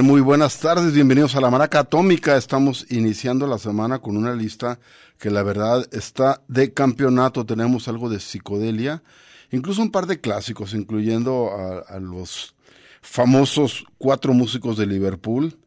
Muy 0.00 0.22
buenas 0.22 0.58
tardes, 0.58 0.94
bienvenidos 0.94 1.36
a 1.36 1.40
la 1.42 1.50
Maraca 1.50 1.80
Atómica. 1.80 2.38
Estamos 2.38 2.86
iniciando 2.90 3.46
la 3.46 3.58
semana 3.58 3.98
con 3.98 4.16
una 4.16 4.34
lista 4.34 4.80
que 5.18 5.30
la 5.30 5.42
verdad 5.42 5.86
está 5.92 6.40
de 6.48 6.72
campeonato. 6.72 7.44
Tenemos 7.44 7.88
algo 7.88 8.08
de 8.08 8.18
psicodelia, 8.18 9.02
incluso 9.50 9.82
un 9.82 9.90
par 9.90 10.06
de 10.06 10.18
clásicos, 10.18 10.72
incluyendo 10.72 11.50
a, 11.86 12.00
los 12.00 12.54
famosos 13.02 13.84
cuatro 13.98 14.32
músicos 14.32 14.78
de 14.78 14.86
Liverpool. 14.86 15.58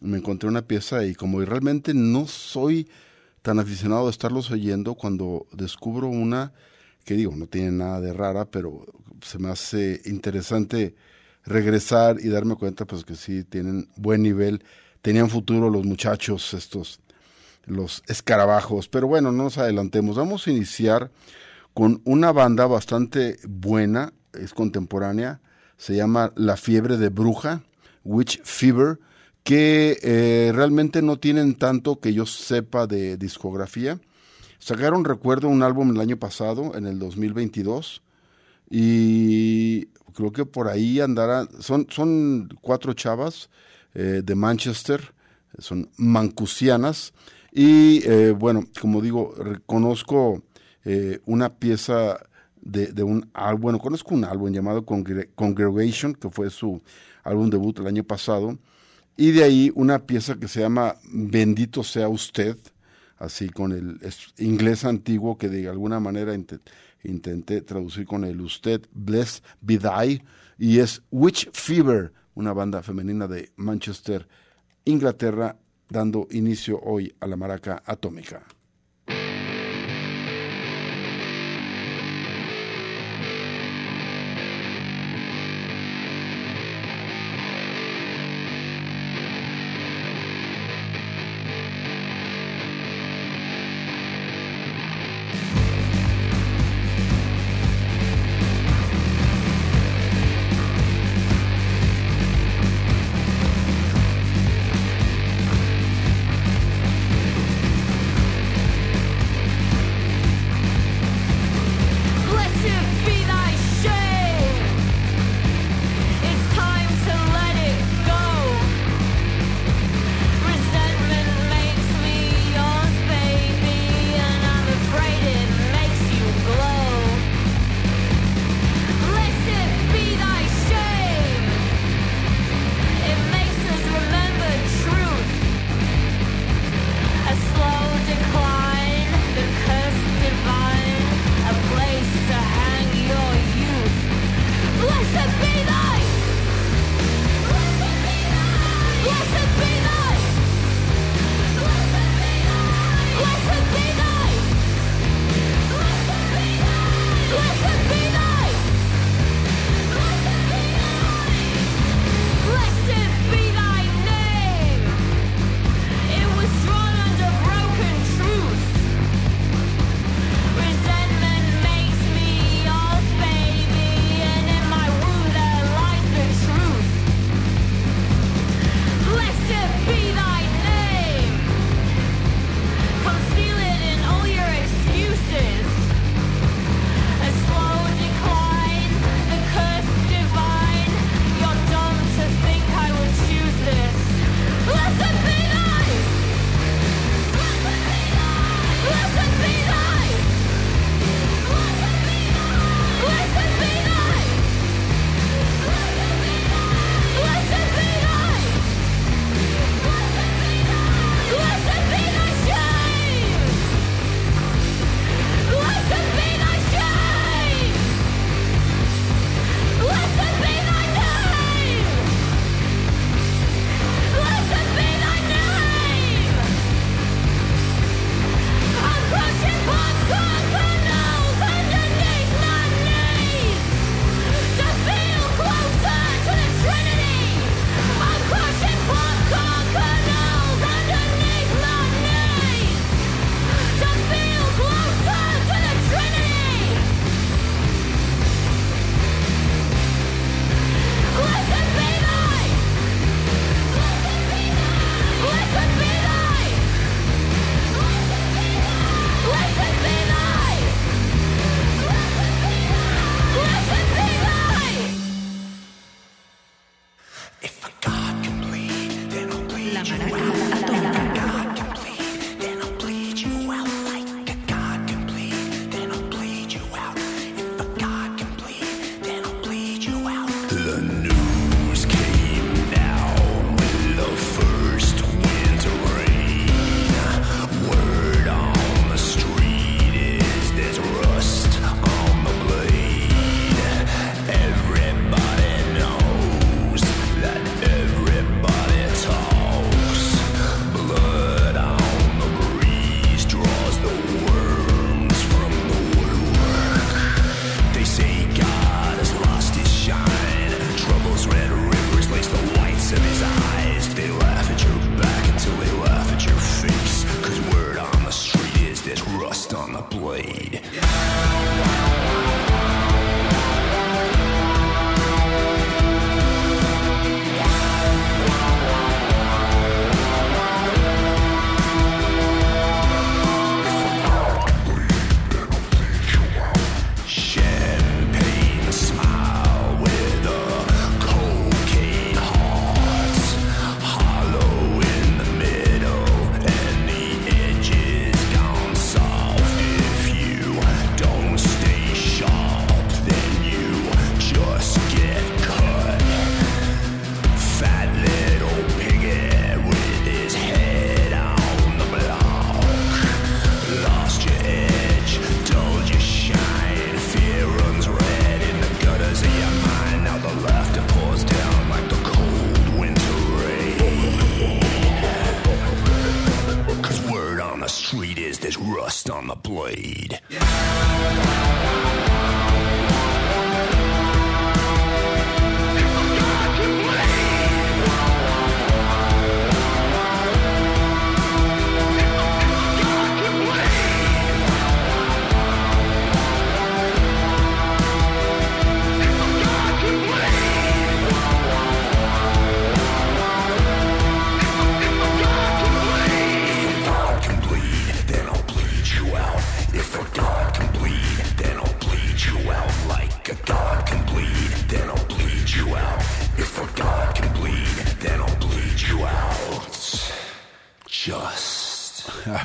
Me 0.00 0.18
encontré 0.18 0.48
una 0.48 0.62
pieza 0.62 1.04
y 1.04 1.16
como 1.16 1.40
realmente 1.40 1.92
no 1.92 2.28
soy 2.28 2.88
tan 3.42 3.58
aficionado 3.58 4.06
a 4.06 4.10
estarlos 4.10 4.52
oyendo, 4.52 4.94
cuando 4.94 5.46
descubro 5.50 6.06
una 6.06 6.52
que 7.04 7.14
digo, 7.14 7.34
no 7.34 7.48
tiene 7.48 7.72
nada 7.72 8.00
de 8.00 8.12
rara, 8.12 8.44
pero 8.44 8.86
se 9.22 9.40
me 9.40 9.48
hace 9.48 10.00
interesante 10.04 10.94
regresar 11.44 12.16
y 12.20 12.28
darme 12.28 12.56
cuenta 12.56 12.84
pues 12.84 13.04
que 13.04 13.16
sí 13.16 13.44
tienen 13.44 13.88
buen 13.96 14.22
nivel, 14.22 14.64
tenían 15.00 15.30
futuro 15.30 15.70
los 15.70 15.84
muchachos 15.84 16.54
estos, 16.54 17.00
los 17.64 18.02
escarabajos, 18.06 18.88
pero 18.88 19.06
bueno, 19.06 19.32
no 19.32 19.44
nos 19.44 19.58
adelantemos, 19.58 20.16
vamos 20.16 20.46
a 20.46 20.50
iniciar 20.50 21.10
con 21.74 22.00
una 22.04 22.32
banda 22.32 22.66
bastante 22.66 23.38
buena, 23.48 24.12
es 24.32 24.54
contemporánea, 24.54 25.40
se 25.76 25.96
llama 25.96 26.32
La 26.36 26.56
Fiebre 26.56 26.96
de 26.96 27.08
Bruja, 27.08 27.62
Witch 28.04 28.40
Fever, 28.42 28.98
que 29.42 29.98
eh, 30.02 30.52
realmente 30.54 31.02
no 31.02 31.18
tienen 31.18 31.54
tanto 31.54 31.98
que 31.98 32.12
yo 32.12 32.26
sepa 32.26 32.86
de 32.86 33.16
discografía. 33.16 33.98
Sacaron, 34.58 35.04
recuerdo, 35.04 35.48
un 35.48 35.64
álbum 35.64 35.90
el 35.90 36.00
año 36.00 36.16
pasado, 36.18 36.76
en 36.76 36.86
el 36.86 37.00
2022, 37.00 38.02
y 38.70 39.88
creo 40.12 40.32
que 40.32 40.44
por 40.44 40.68
ahí 40.68 41.00
andará, 41.00 41.48
son, 41.60 41.86
son 41.90 42.48
cuatro 42.60 42.92
chavas 42.92 43.50
eh, 43.94 44.22
de 44.24 44.34
Manchester, 44.34 45.14
son 45.58 45.90
mancusianas, 45.96 47.12
y 47.52 48.02
eh, 48.06 48.30
bueno, 48.30 48.64
como 48.80 49.02
digo, 49.02 49.34
reconozco 49.36 50.42
eh, 50.84 51.20
una 51.26 51.54
pieza 51.54 52.18
de, 52.60 52.86
de 52.86 53.02
un 53.02 53.28
álbum, 53.34 53.60
bueno, 53.62 53.78
conozco 53.78 54.14
un 54.14 54.24
álbum 54.24 54.52
llamado 54.52 54.84
Congregation, 54.86 56.14
que 56.14 56.30
fue 56.30 56.48
su 56.50 56.80
álbum 57.22 57.50
debut 57.50 57.78
el 57.78 57.86
año 57.86 58.04
pasado, 58.04 58.58
y 59.16 59.32
de 59.32 59.44
ahí 59.44 59.72
una 59.74 60.06
pieza 60.06 60.36
que 60.36 60.48
se 60.48 60.60
llama 60.60 60.96
Bendito 61.04 61.82
sea 61.82 62.08
usted, 62.08 62.56
así 63.18 63.50
con 63.50 63.72
el 63.72 63.98
inglés 64.38 64.84
antiguo 64.84 65.36
que 65.38 65.48
de 65.48 65.68
alguna 65.68 66.00
manera 66.00 66.34
intenté 67.04 67.62
traducir 67.62 68.06
con 68.06 68.24
el 68.24 68.40
usted, 68.40 68.82
Bless 68.92 69.42
Be 69.60 69.78
y 70.58 70.78
es 70.78 71.02
Witch 71.10 71.50
Fever, 71.52 72.12
una 72.34 72.52
banda 72.52 72.82
femenina 72.82 73.26
de 73.26 73.50
Manchester, 73.56 74.26
Inglaterra, 74.84 75.56
dando 75.88 76.26
inicio 76.30 76.80
hoy 76.80 77.14
a 77.20 77.26
la 77.26 77.36
maraca 77.36 77.82
atómica. 77.84 78.42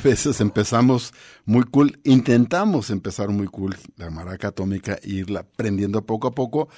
Veces 0.08 0.40
empezamos 0.40 1.12
muy 1.44 1.64
cool, 1.64 2.00
intentamos 2.02 2.88
empezar 2.88 3.28
muy 3.28 3.46
cool 3.46 3.76
la 3.96 4.08
maraca 4.08 4.48
atómica 4.48 4.98
e 5.02 5.10
irla 5.10 5.42
prendiendo 5.42 6.00
poco 6.06 6.28
a 6.28 6.34
poco, 6.34 6.70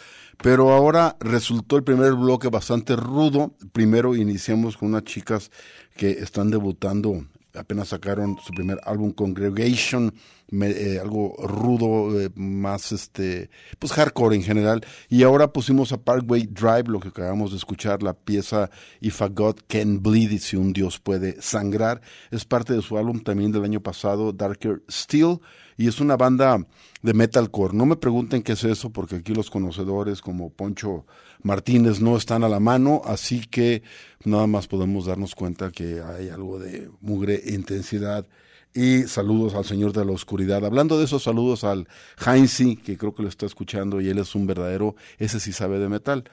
pero 0.43 0.73
ahora 0.73 1.17
resultó 1.21 1.77
el 1.77 1.85
primer 1.85 2.15
bloque 2.15 2.49
bastante 2.49 2.97
rudo. 2.97 3.55
Primero 3.73 4.17
iniciamos 4.17 4.77
con 4.77 4.89
unas 4.89 5.05
chicas 5.05 5.53
que 5.97 6.11
están 6.11 6.51
debutando 6.51 7.25
apenas 7.55 7.89
sacaron 7.89 8.37
su 8.45 8.53
primer 8.53 8.79
álbum 8.85 9.13
Congregation, 9.13 10.13
eh, 10.53 10.99
algo 11.01 11.37
rudo, 11.39 12.21
eh, 12.21 12.31
más 12.35 12.93
este, 12.93 13.51
pues 13.79 13.93
hardcore 13.93 14.37
en 14.37 14.43
general. 14.43 14.85
Y 15.09 15.23
ahora 15.23 15.53
pusimos 15.53 15.93
a 15.93 15.99
Parkway 15.99 16.47
Drive, 16.47 16.85
lo 16.89 17.01
que 17.01 17.09
acabamos 17.09 17.53
de 17.53 17.57
escuchar, 17.57 18.03
la 18.03 18.15
pieza 18.15 18.71
If 19.01 19.23
a 19.23 19.29
God 19.29 19.57
Can 19.69 20.03
Bleed, 20.03 20.31
y 20.33 20.39
si 20.39 20.57
un 20.57 20.73
Dios 20.73 20.99
puede 20.99 21.41
sangrar. 21.41 22.01
Es 22.31 22.45
parte 22.45 22.75
de 22.75 22.83
su 22.83 22.99
álbum 22.99 23.21
también 23.21 23.53
del 23.53 23.65
año 23.65 23.81
pasado, 23.81 24.33
Darker 24.33 24.83
Steel, 24.91 25.39
y 25.81 25.89
es 25.89 25.99
una 25.99 26.19
banda 26.19 26.59
de 27.01 27.15
metalcore. 27.15 27.75
No 27.75 27.87
me 27.87 27.97
pregunten 27.97 28.43
qué 28.43 28.53
es 28.53 28.65
eso, 28.65 28.91
porque 28.91 29.17
aquí 29.17 29.33
los 29.33 29.49
conocedores 29.49 30.21
como 30.21 30.51
Poncho 30.51 31.07
Martínez 31.43 32.03
no 32.03 32.19
están 32.19 32.45
a 32.45 32.51
la 32.51 32.61
mano, 32.61 33.01
así 33.07 33.41
que 33.47 33.83
nada 34.27 34.47
más 34.47 34.67
podemos 34.67 35.07
darnos 35.07 35.35
cuenta 35.35 35.71
que 35.71 36.03
hay 36.03 36.29
algo 36.29 36.59
de 36.59 36.91
mugre 37.01 37.41
intensidad. 37.47 38.27
Y 38.75 39.05
saludos 39.05 39.55
al 39.55 39.65
Señor 39.65 39.95
de 39.95 40.05
la 40.05 40.13
Oscuridad. 40.13 40.67
Hablando 40.67 40.99
de 40.99 41.07
esos 41.07 41.23
saludos 41.23 41.65
al 41.65 41.89
Heinzi, 42.27 42.77
que 42.77 42.99
creo 42.99 43.15
que 43.15 43.23
lo 43.23 43.31
está 43.31 43.47
escuchando 43.47 44.03
y 44.03 44.11
él 44.11 44.19
es 44.19 44.35
un 44.35 44.47
verdadero, 44.47 44.97
ese 45.17 45.41
sí 45.41 45.55
sabe 45.55 45.79
de 45.79 45.89
metal. 45.89 46.25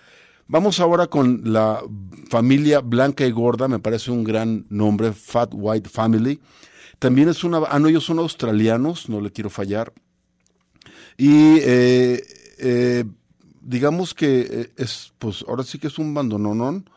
Vamos 0.50 0.82
ahora 0.82 1.08
con 1.08 1.54
la 1.54 1.82
familia 2.30 2.82
Blanca 2.82 3.25
y 3.25 3.32
Gorda, 3.32 3.70
me 3.70 3.80
parece 3.80 4.12
un 4.12 4.25
gran 4.25 4.66
nombre, 4.70 5.13
Fat 5.13 5.51
White 5.54 5.88
Family. 5.88 6.42
También 7.00 7.30
es 7.30 7.44
una, 7.44 7.60
ah 7.70 7.80
no, 7.80 7.88
ellos 7.88 8.06
son 8.06 8.20
australianos, 8.20 9.10
no 9.10 9.22
le 9.22 9.32
quiero 9.32 9.50
fallar. 9.50 9.94
Y 11.18 11.58
eh, 11.62 12.24
eh, 12.60 13.04
digamos 13.62 14.13
que 14.13 14.48
eh, 14.50 14.72
es, 14.77 15.13
pues 15.20 15.44
ahora 15.48 15.63
sí 15.63 15.80
que 15.80 15.88
es 15.88 16.00
un 16.00 16.13
bandononón. 16.13 16.89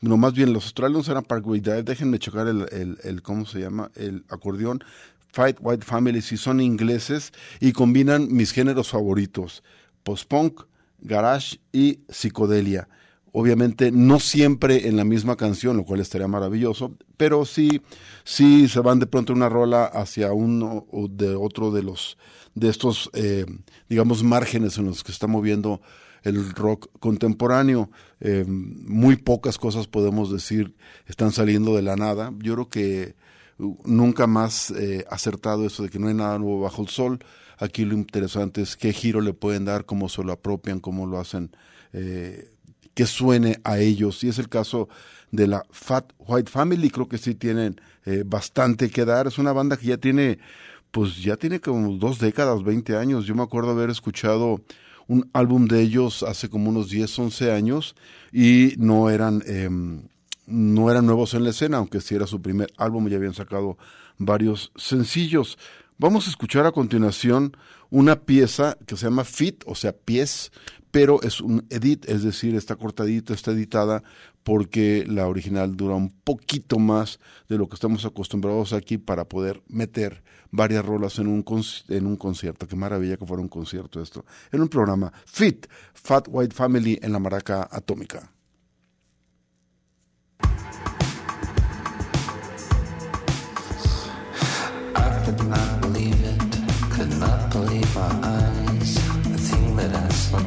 No, 0.00 0.16
más 0.16 0.32
bien 0.32 0.52
los 0.52 0.64
australianos 0.64 1.08
eran 1.08 1.24
Parkway 1.24 1.60
Drive. 1.60 1.82
Déjenme 1.82 2.20
chocar 2.20 2.46
el, 2.46 2.98
el, 3.02 3.22
¿cómo 3.22 3.46
se 3.46 3.60
llama? 3.60 3.90
El 3.96 4.24
acordeón. 4.28 4.84
Fight 5.32 5.58
White 5.60 5.84
Families 5.84 6.32
y 6.32 6.36
son 6.36 6.60
ingleses 6.60 7.32
y 7.60 7.72
combinan 7.72 8.28
mis 8.32 8.52
géneros 8.52 8.88
favoritos, 8.88 9.62
post-punk, 10.02 10.62
garage 11.00 11.60
y 11.72 12.00
psicodelia. 12.08 12.88
Obviamente 13.40 13.92
no 13.92 14.18
siempre 14.18 14.88
en 14.88 14.96
la 14.96 15.04
misma 15.04 15.36
canción, 15.36 15.76
lo 15.76 15.84
cual 15.84 16.00
estaría 16.00 16.26
maravilloso, 16.26 16.96
pero 17.16 17.44
sí, 17.44 17.82
sí 18.24 18.66
se 18.66 18.80
van 18.80 18.98
de 18.98 19.06
pronto 19.06 19.32
una 19.32 19.48
rola 19.48 19.84
hacia 19.84 20.32
uno 20.32 20.88
o 20.90 21.06
de 21.06 21.36
otro 21.36 21.70
de 21.70 21.84
los 21.84 22.18
de 22.56 22.68
estos, 22.68 23.10
eh, 23.14 23.46
digamos, 23.88 24.24
márgenes 24.24 24.76
en 24.78 24.86
los 24.86 25.04
que 25.04 25.12
está 25.12 25.28
moviendo 25.28 25.80
el 26.24 26.50
rock 26.50 26.88
contemporáneo. 26.98 27.92
Eh, 28.18 28.44
muy 28.44 29.14
pocas 29.14 29.56
cosas 29.56 29.86
podemos 29.86 30.32
decir 30.32 30.74
están 31.06 31.30
saliendo 31.30 31.76
de 31.76 31.82
la 31.82 31.94
nada. 31.94 32.32
Yo 32.40 32.54
creo 32.54 32.68
que 32.68 33.14
uh, 33.60 33.76
nunca 33.84 34.26
más 34.26 34.72
eh, 34.72 35.04
acertado 35.08 35.64
eso 35.64 35.84
de 35.84 35.90
que 35.90 36.00
no 36.00 36.08
hay 36.08 36.14
nada 36.14 36.40
nuevo 36.40 36.62
bajo 36.62 36.82
el 36.82 36.88
sol. 36.88 37.20
Aquí 37.58 37.84
lo 37.84 37.94
interesante 37.94 38.62
es 38.62 38.76
qué 38.76 38.92
giro 38.92 39.20
le 39.20 39.32
pueden 39.32 39.64
dar, 39.64 39.84
cómo 39.84 40.08
se 40.08 40.24
lo 40.24 40.32
apropian, 40.32 40.80
cómo 40.80 41.06
lo 41.06 41.20
hacen, 41.20 41.52
que 42.98 43.06
suene 43.06 43.60
a 43.62 43.78
ellos. 43.78 44.24
Y 44.24 44.28
es 44.28 44.40
el 44.40 44.48
caso 44.48 44.88
de 45.30 45.46
la 45.46 45.62
Fat 45.70 46.10
White 46.18 46.50
Family, 46.50 46.90
creo 46.90 47.06
que 47.06 47.16
sí 47.16 47.36
tienen 47.36 47.80
eh, 48.04 48.24
bastante 48.26 48.90
que 48.90 49.04
dar. 49.04 49.28
Es 49.28 49.38
una 49.38 49.52
banda 49.52 49.76
que 49.76 49.86
ya 49.86 49.98
tiene, 49.98 50.40
pues 50.90 51.22
ya 51.22 51.36
tiene 51.36 51.60
como 51.60 51.92
dos 51.92 52.18
décadas, 52.18 52.64
20 52.64 52.96
años. 52.96 53.24
Yo 53.24 53.36
me 53.36 53.44
acuerdo 53.44 53.70
haber 53.70 53.88
escuchado 53.90 54.62
un 55.06 55.30
álbum 55.32 55.68
de 55.68 55.80
ellos 55.80 56.24
hace 56.24 56.48
como 56.48 56.70
unos 56.70 56.90
10, 56.90 57.16
11 57.16 57.52
años 57.52 57.94
y 58.32 58.74
no 58.78 59.10
eran, 59.10 59.44
em, 59.46 60.02
no 60.48 60.90
eran 60.90 61.06
nuevos 61.06 61.34
en 61.34 61.44
la 61.44 61.50
escena, 61.50 61.76
aunque 61.76 62.00
sí 62.00 62.16
era 62.16 62.26
su 62.26 62.42
primer 62.42 62.72
álbum, 62.78 63.06
ya 63.06 63.14
habían 63.14 63.32
sacado 63.32 63.78
varios 64.18 64.72
sencillos. 64.74 65.56
Vamos 65.98 66.26
a 66.26 66.30
escuchar 66.30 66.66
a 66.66 66.72
continuación 66.72 67.56
una 67.90 68.20
pieza 68.20 68.76
que 68.86 68.96
se 68.96 69.06
llama 69.06 69.24
Fit, 69.24 69.64
o 69.66 69.74
sea, 69.74 69.92
pies, 69.92 70.52
pero 70.90 71.22
es 71.22 71.40
un 71.40 71.66
edit, 71.70 72.08
es 72.08 72.22
decir, 72.22 72.54
está 72.54 72.76
cortadita, 72.76 73.34
está 73.34 73.52
editada 73.52 74.02
porque 74.42 75.04
la 75.06 75.26
original 75.26 75.76
dura 75.76 75.94
un 75.94 76.10
poquito 76.10 76.78
más 76.78 77.18
de 77.48 77.58
lo 77.58 77.68
que 77.68 77.74
estamos 77.74 78.04
acostumbrados 78.04 78.72
aquí 78.72 78.96
para 78.96 79.26
poder 79.26 79.62
meter 79.68 80.22
varias 80.50 80.84
rolas 80.84 81.18
en 81.18 81.26
un, 81.26 81.44
en 81.88 82.06
un 82.06 82.16
concierto. 82.16 82.66
Qué 82.66 82.76
maravilla 82.76 83.18
que 83.18 83.26
fuera 83.26 83.42
un 83.42 83.48
concierto 83.48 84.00
esto. 84.00 84.24
En 84.50 84.62
un 84.62 84.68
programa 84.68 85.12
Fit, 85.26 85.66
Fat 85.92 86.28
White 86.30 86.54
Family 86.54 86.98
en 87.02 87.12
la 87.12 87.18
Maraca 87.18 87.68
Atómica. 87.70 88.32
down 95.36 95.67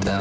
да. 0.04 0.21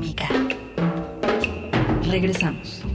Atómica. 0.00 0.28
Regresamos. 2.10 2.89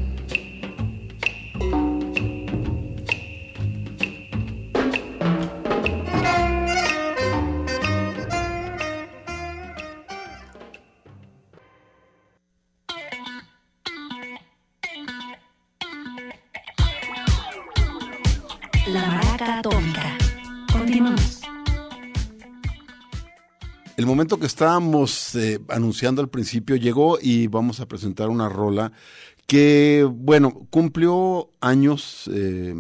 El 24.06 24.10
momento 24.10 24.38
que 24.38 24.46
estábamos 24.46 25.34
eh, 25.34 25.60
anunciando 25.68 26.22
al 26.22 26.30
principio 26.30 26.76
llegó 26.76 27.18
y 27.20 27.48
vamos 27.48 27.80
a 27.80 27.88
presentar 27.88 28.30
una 28.30 28.50
rola 28.50 28.92
que, 29.48 30.08
bueno, 30.08 30.68
cumplió 30.70 31.50
años 31.60 32.30
eh, 32.32 32.76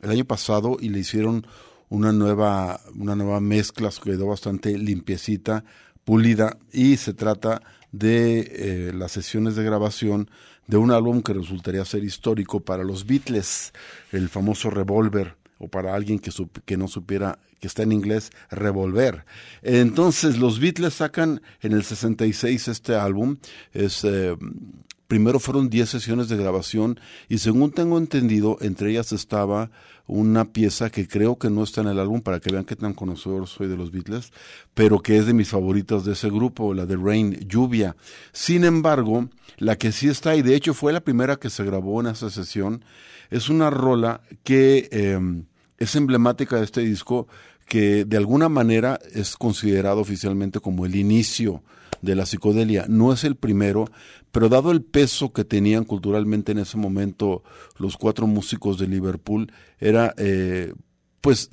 el 0.00 0.10
año 0.10 0.24
pasado 0.24 0.78
y 0.80 0.88
le 0.88 1.00
hicieron 1.00 1.46
una 1.90 2.10
nueva, 2.12 2.80
una 2.98 3.14
nueva 3.14 3.38
mezcla, 3.38 3.90
quedó 4.02 4.28
bastante 4.28 4.78
limpiecita, 4.78 5.62
pulida 6.04 6.56
y 6.72 6.96
se 6.96 7.12
trata 7.12 7.60
de 7.90 8.40
eh, 8.40 8.92
las 8.94 9.12
sesiones 9.12 9.56
de 9.56 9.64
grabación 9.64 10.30
de 10.68 10.78
un 10.78 10.90
álbum 10.90 11.20
que 11.20 11.34
resultaría 11.34 11.84
ser 11.84 12.02
histórico 12.02 12.60
para 12.60 12.82
los 12.82 13.04
Beatles, 13.04 13.74
el 14.10 14.30
famoso 14.30 14.70
Revolver 14.70 15.36
o 15.62 15.68
para 15.68 15.94
alguien 15.94 16.18
que, 16.18 16.76
no 16.76 16.88
supiera 16.88 17.38
que 17.60 17.68
está 17.68 17.84
en 17.84 17.92
inglés, 17.92 18.30
Revolver. 18.50 19.24
Entonces 19.62 20.38
los 20.38 20.58
Beatles 20.58 20.94
sacan 20.94 21.40
en 21.60 21.72
el 21.72 21.84
66 21.84 22.66
este 22.66 22.96
álbum, 22.96 23.36
es 23.72 24.02
eh, 24.02 24.36
primero 25.06 25.38
fueron 25.38 25.70
10 25.70 25.88
sesiones 25.88 26.28
de 26.28 26.36
grabación 26.36 26.98
y 27.28 27.38
según 27.38 27.70
tengo 27.70 27.96
entendido, 27.98 28.58
entre 28.60 28.90
ellas 28.90 29.12
estaba 29.12 29.70
una 30.08 30.46
pieza 30.46 30.90
que 30.90 31.06
creo 31.06 31.38
que 31.38 31.48
no 31.48 31.62
está 31.62 31.82
en 31.82 31.88
el 31.88 32.00
álbum 32.00 32.22
para 32.22 32.40
que 32.40 32.50
vean 32.50 32.64
qué 32.64 32.74
tan 32.74 32.92
conocedor 32.92 33.46
soy 33.46 33.68
de 33.68 33.76
los 33.76 33.92
Beatles, 33.92 34.32
pero 34.74 35.00
que 35.00 35.16
es 35.16 35.26
de 35.26 35.32
mis 35.32 35.48
favoritas 35.48 36.04
de 36.04 36.14
ese 36.14 36.28
grupo, 36.28 36.74
la 36.74 36.86
de 36.86 36.96
Rain, 36.96 37.34
Lluvia. 37.46 37.94
Sin 38.32 38.64
embargo, 38.64 39.28
la 39.58 39.76
que 39.76 39.92
sí 39.92 40.08
está 40.08 40.34
y 40.34 40.42
de 40.42 40.56
hecho 40.56 40.74
fue 40.74 40.92
la 40.92 41.02
primera 41.02 41.36
que 41.36 41.50
se 41.50 41.62
grabó 41.62 42.00
en 42.00 42.08
esa 42.08 42.30
sesión, 42.30 42.84
es 43.30 43.48
una 43.48 43.70
rola 43.70 44.20
que 44.42 44.88
eh, 44.90 45.20
es 45.82 45.96
emblemática 45.96 46.56
de 46.56 46.64
este 46.64 46.82
disco 46.82 47.26
que 47.66 48.04
de 48.04 48.16
alguna 48.16 48.48
manera 48.48 49.00
es 49.12 49.36
considerado 49.36 50.00
oficialmente 50.00 50.60
como 50.60 50.86
el 50.86 50.94
inicio 50.94 51.62
de 52.02 52.14
la 52.14 52.26
psicodelia. 52.26 52.86
No 52.88 53.12
es 53.12 53.24
el 53.24 53.36
primero, 53.36 53.86
pero 54.30 54.48
dado 54.48 54.70
el 54.70 54.82
peso 54.82 55.32
que 55.32 55.44
tenían 55.44 55.84
culturalmente 55.84 56.52
en 56.52 56.58
ese 56.58 56.76
momento 56.76 57.42
los 57.78 57.96
cuatro 57.96 58.26
músicos 58.26 58.78
de 58.78 58.86
Liverpool, 58.86 59.52
era 59.80 60.14
eh, 60.18 60.72
pues 61.20 61.50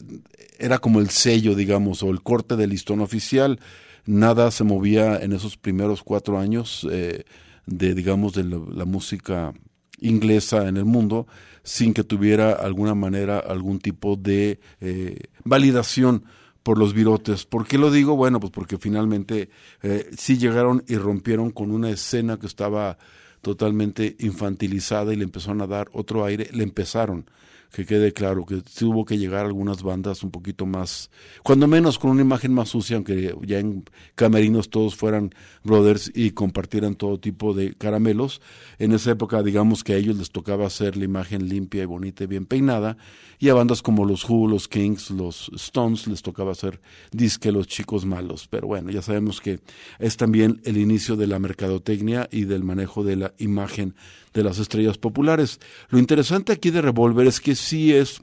era 0.59 0.77
como 0.77 0.99
el 0.99 1.09
sello, 1.09 1.55
digamos, 1.55 2.03
o 2.03 2.09
el 2.09 2.21
corte 2.21 2.55
del 2.55 2.71
listón 2.71 2.99
oficial. 2.99 3.59
Nada 4.05 4.51
se 4.51 4.63
movía 4.63 5.17
en 5.17 5.33
esos 5.33 5.57
primeros 5.57 6.03
cuatro 6.03 6.39
años 6.39 6.87
eh, 6.91 7.23
de, 7.65 7.95
digamos, 7.95 8.33
de 8.33 8.43
la, 8.43 8.59
la 8.73 8.85
música 8.85 9.53
inglesa 10.01 10.67
en 10.67 10.77
el 10.77 10.85
mundo 10.85 11.27
sin 11.63 11.93
que 11.93 12.03
tuviera 12.03 12.53
alguna 12.53 12.95
manera 12.95 13.39
algún 13.39 13.79
tipo 13.79 14.15
de 14.15 14.59
eh, 14.81 15.19
validación 15.43 16.23
por 16.63 16.77
los 16.77 16.93
virotes. 16.93 17.45
¿Por 17.45 17.67
qué 17.67 17.77
lo 17.77 17.91
digo? 17.91 18.15
Bueno, 18.15 18.39
pues 18.39 18.51
porque 18.51 18.77
finalmente 18.77 19.49
eh, 19.81 20.09
sí 20.17 20.37
llegaron 20.37 20.83
y 20.87 20.95
rompieron 20.95 21.51
con 21.51 21.71
una 21.71 21.89
escena 21.89 22.37
que 22.37 22.47
estaba 22.47 22.97
totalmente 23.41 24.15
infantilizada 24.19 25.13
y 25.13 25.15
le 25.15 25.23
empezaron 25.23 25.61
a 25.61 25.67
dar 25.67 25.89
otro 25.93 26.25
aire, 26.25 26.49
le 26.51 26.63
empezaron 26.63 27.25
que 27.71 27.85
quede 27.85 28.13
claro 28.13 28.45
que 28.45 28.61
tuvo 28.61 29.05
que 29.05 29.17
llegar 29.17 29.45
algunas 29.45 29.83
bandas 29.83 30.23
un 30.23 30.31
poquito 30.31 30.65
más, 30.65 31.11
cuando 31.43 31.67
menos 31.67 31.99
con 31.99 32.11
una 32.11 32.21
imagen 32.21 32.53
más 32.53 32.69
sucia, 32.69 32.95
aunque 32.95 33.35
ya 33.43 33.59
en 33.59 33.83
camerinos 34.15 34.69
todos 34.69 34.95
fueran 34.95 35.31
brothers 35.63 36.11
y 36.15 36.31
compartieran 36.31 36.95
todo 36.95 37.19
tipo 37.19 37.53
de 37.53 37.73
caramelos. 37.75 38.41
En 38.79 38.91
esa 38.91 39.11
época, 39.11 39.43
digamos 39.43 39.83
que 39.83 39.93
a 39.93 39.97
ellos 39.97 40.17
les 40.17 40.31
tocaba 40.31 40.65
hacer 40.65 40.97
la 40.97 41.05
imagen 41.05 41.47
limpia 41.47 41.83
y 41.83 41.85
bonita 41.85 42.23
y 42.23 42.27
bien 42.27 42.45
peinada, 42.45 42.97
y 43.37 43.49
a 43.49 43.53
bandas 43.53 43.81
como 43.81 44.05
los 44.05 44.27
Who, 44.27 44.47
los 44.47 44.67
Kings, 44.67 45.11
los 45.11 45.49
Stones 45.55 46.07
les 46.07 46.21
tocaba 46.21 46.51
hacer 46.51 46.81
disque 47.11 47.51
los 47.51 47.67
chicos 47.67 48.05
malos. 48.05 48.47
Pero 48.49 48.67
bueno, 48.67 48.89
ya 48.89 49.01
sabemos 49.01 49.41
que 49.41 49.59
es 49.99 50.17
también 50.17 50.59
el 50.65 50.77
inicio 50.77 51.15
de 51.15 51.27
la 51.27 51.39
mercadotecnia 51.39 52.27
y 52.31 52.45
del 52.45 52.63
manejo 52.63 53.03
de 53.03 53.15
la 53.15 53.33
imagen 53.37 53.95
de 54.33 54.43
las 54.43 54.59
estrellas 54.59 54.97
populares. 54.97 55.59
Lo 55.89 55.99
interesante 55.99 56.53
aquí 56.53 56.69
de 56.71 56.81
Revolver 56.81 57.27
es 57.27 57.39
que 57.39 57.55
sí 57.55 57.93
es, 57.93 58.21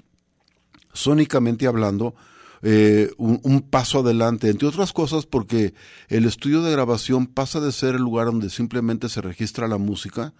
sónicamente 0.92 1.66
hablando, 1.66 2.14
eh, 2.62 3.10
un, 3.18 3.60
paso 3.60 4.00
adelante, 4.00 4.48
entre 4.48 4.66
otras 4.66 4.92
cosas 4.92 5.26
porque 5.26 5.74
el 6.08 6.24
estudio 6.24 6.62
de 6.62 6.72
grabación 6.72 7.26
pasa 7.26 7.60
de 7.60 7.70
ser 7.70 7.94
el 7.94 8.02
lugar 8.02 8.26
donde 8.26 8.50
simplemente 8.50 9.08
se 9.08 9.20
registra 9.20 9.68
la 9.68 9.78
música 9.78 10.32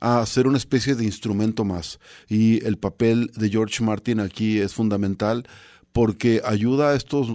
a 0.00 0.24
ser 0.26 0.46
una 0.46 0.58
especie 0.58 0.94
de 0.94 1.04
instrumento 1.04 1.64
más. 1.64 2.00
Y 2.28 2.64
el 2.66 2.76
papel 2.76 3.30
de 3.36 3.50
George 3.50 3.84
Martin 3.84 4.20
aquí 4.20 4.58
es 4.58 4.74
fundamental 4.74 5.46
porque 5.92 6.42
ayuda 6.44 6.90
a 6.90 6.94
estos 6.94 7.28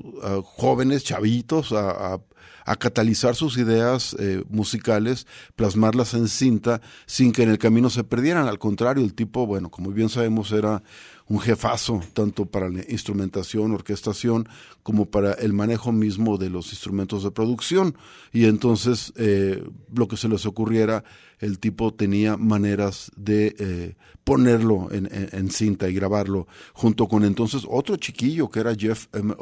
jóvenes 0.43 1.03
chavitos 1.03 1.71
a, 1.71 2.13
a 2.13 2.19
a 2.65 2.75
catalizar 2.75 3.35
sus 3.35 3.57
ideas 3.57 4.15
eh, 4.19 4.43
musicales, 4.49 5.27
plasmarlas 5.55 6.13
en 6.15 6.27
cinta, 6.27 6.81
sin 7.05 7.31
que 7.31 7.43
en 7.43 7.49
el 7.49 7.59
camino 7.59 7.89
se 7.89 8.03
perdieran. 8.03 8.47
Al 8.47 8.59
contrario, 8.59 9.03
el 9.03 9.13
tipo, 9.13 9.45
bueno, 9.45 9.69
como 9.69 9.91
bien 9.91 10.09
sabemos, 10.09 10.51
era 10.51 10.83
un 11.27 11.39
jefazo, 11.39 12.01
tanto 12.13 12.45
para 12.45 12.69
la 12.69 12.83
instrumentación, 12.87 13.71
orquestación, 13.71 14.47
como 14.83 15.07
para 15.07 15.33
el 15.33 15.53
manejo 15.53 15.91
mismo 15.91 16.37
de 16.37 16.49
los 16.49 16.71
instrumentos 16.71 17.23
de 17.23 17.31
producción. 17.31 17.95
Y 18.31 18.45
entonces, 18.45 19.11
eh, 19.17 19.63
lo 19.93 20.07
que 20.07 20.17
se 20.17 20.29
les 20.29 20.45
ocurriera, 20.45 21.03
el 21.39 21.59
tipo 21.59 21.93
tenía 21.93 22.37
maneras 22.37 23.11
de 23.15 23.55
eh, 23.57 23.95
ponerlo 24.23 24.91
en, 24.91 25.07
en, 25.07 25.29
en, 25.31 25.51
cinta 25.51 25.89
y 25.89 25.93
grabarlo, 25.93 26.47
junto 26.73 27.07
con 27.07 27.23
entonces 27.23 27.63
otro 27.67 27.95
chiquillo 27.97 28.49
que 28.49 28.59
era 28.59 28.75
Jeff, 28.75 29.07
em 29.13 29.33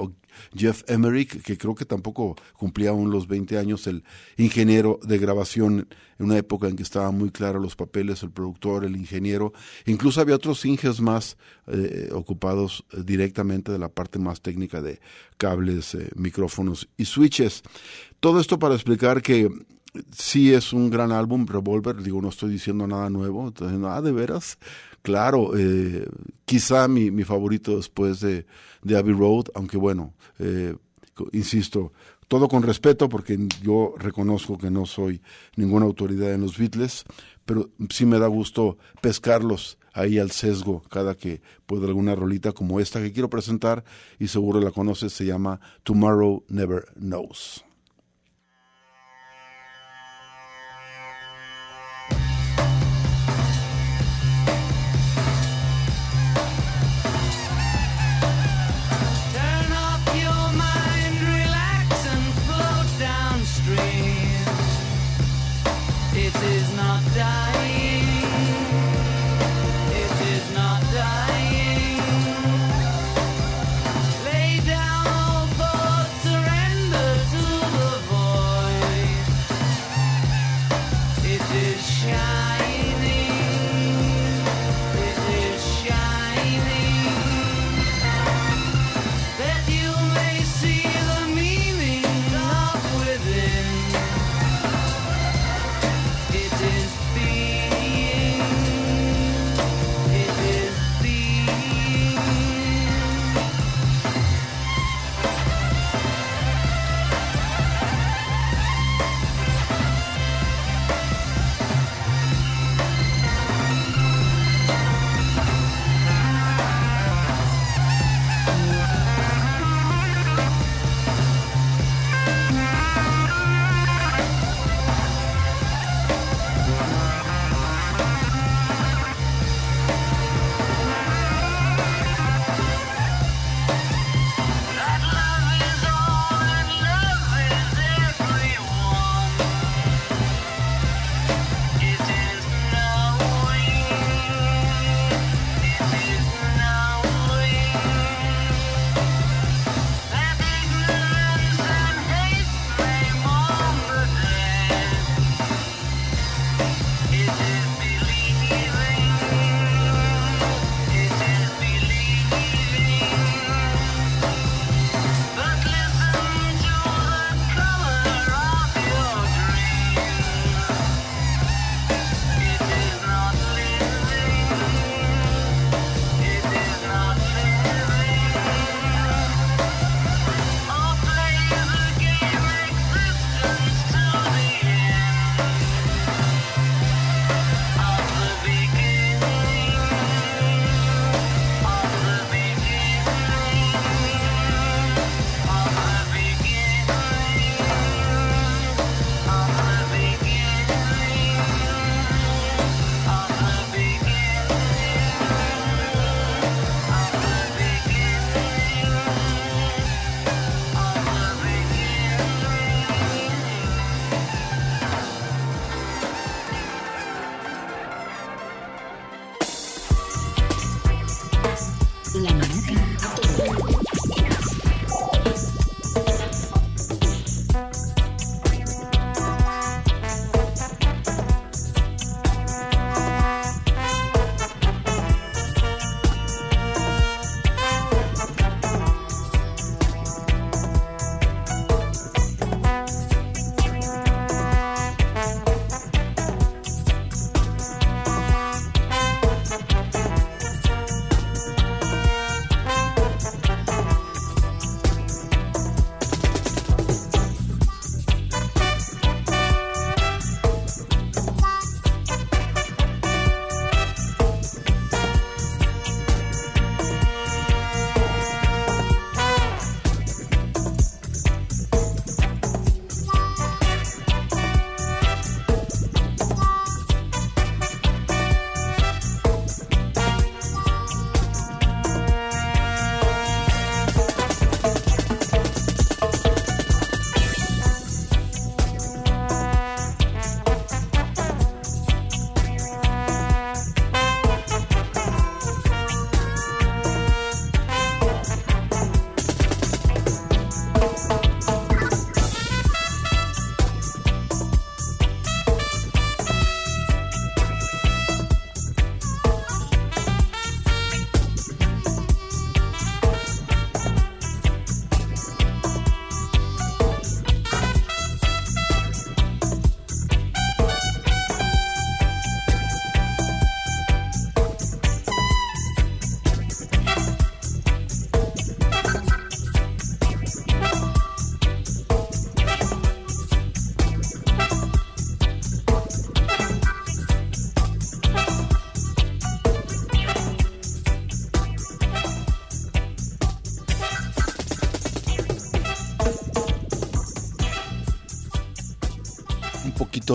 Jeff 0.55 0.83
Emerick, 0.89 1.41
que 1.43 1.57
creo 1.57 1.75
que 1.75 1.85
tampoco 1.85 2.35
cumplía 2.57 2.89
aún 2.89 3.11
los 3.11 3.27
20 3.27 3.57
años, 3.57 3.87
el 3.87 4.03
ingeniero 4.37 4.99
de 5.03 5.17
grabación 5.17 5.87
en 6.19 6.25
una 6.25 6.37
época 6.37 6.67
en 6.67 6.75
que 6.75 6.83
estaban 6.83 7.17
muy 7.17 7.31
claros 7.31 7.61
los 7.61 7.75
papeles, 7.75 8.23
el 8.23 8.31
productor, 8.31 8.85
el 8.85 8.95
ingeniero. 8.95 9.53
Incluso 9.85 10.21
había 10.21 10.35
otros 10.35 10.65
inges 10.65 11.01
más 11.01 11.37
eh, 11.65 12.09
ocupados 12.11 12.83
eh, 12.91 13.03
directamente 13.05 13.71
de 13.71 13.79
la 13.79 13.87
parte 13.87 14.19
más 14.19 14.41
técnica 14.41 14.81
de 14.81 14.99
cables, 15.37 15.95
eh, 15.95 16.09
micrófonos 16.15 16.89
y 16.97 17.05
switches. 17.05 17.63
Todo 18.19 18.41
esto 18.41 18.59
para 18.59 18.75
explicar 18.75 19.21
que 19.21 19.49
sí 20.11 20.53
es 20.53 20.73
un 20.73 20.89
gran 20.89 21.13
álbum, 21.13 21.45
Revolver, 21.47 22.03
digo, 22.03 22.21
no 22.21 22.27
estoy 22.27 22.51
diciendo 22.51 22.85
nada 22.85 23.09
nuevo, 23.09 23.47
entonces, 23.47 23.79
ah, 23.85 24.01
de 24.01 24.11
veras, 24.11 24.57
claro, 25.03 25.51
quizá 26.45 26.87
mi, 26.89 27.23
favorito 27.23 27.77
después 27.77 28.19
de, 28.19 28.45
Abbey 28.83 29.13
Road, 29.13 29.45
aunque 29.53 29.77
bueno, 29.77 30.13
insisto, 31.31 31.93
todo 32.27 32.47
con 32.47 32.63
respeto 32.63 33.07
porque 33.07 33.37
yo 33.61 33.93
reconozco 33.97 34.57
que 34.57 34.71
no 34.71 34.85
soy 34.87 35.21
ninguna 35.55 35.85
autoridad 35.85 36.33
en 36.33 36.41
los 36.41 36.57
Beatles, 36.57 37.03
pero 37.45 37.69
sí 37.89 38.05
me 38.05 38.17
da 38.17 38.27
gusto 38.27 38.77
pescarlos 38.99 39.77
ahí 39.93 40.19
al 40.19 40.31
sesgo 40.31 40.83
cada 40.89 41.15
que 41.15 41.41
puedo 41.65 41.87
alguna 41.87 42.15
rolita 42.15 42.51
como 42.51 42.79
esta 42.79 43.01
que 43.01 43.13
quiero 43.13 43.29
presentar 43.29 43.83
y 44.19 44.27
seguro 44.27 44.59
la 44.59 44.71
conoces, 44.71 45.13
se 45.13 45.25
llama 45.25 45.61
Tomorrow 45.83 46.43
Never 46.49 46.85
Knows. 46.95 47.63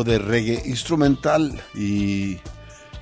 De 0.05 0.19
reggae 0.19 0.63
instrumental 0.67 1.61
y 1.75 2.39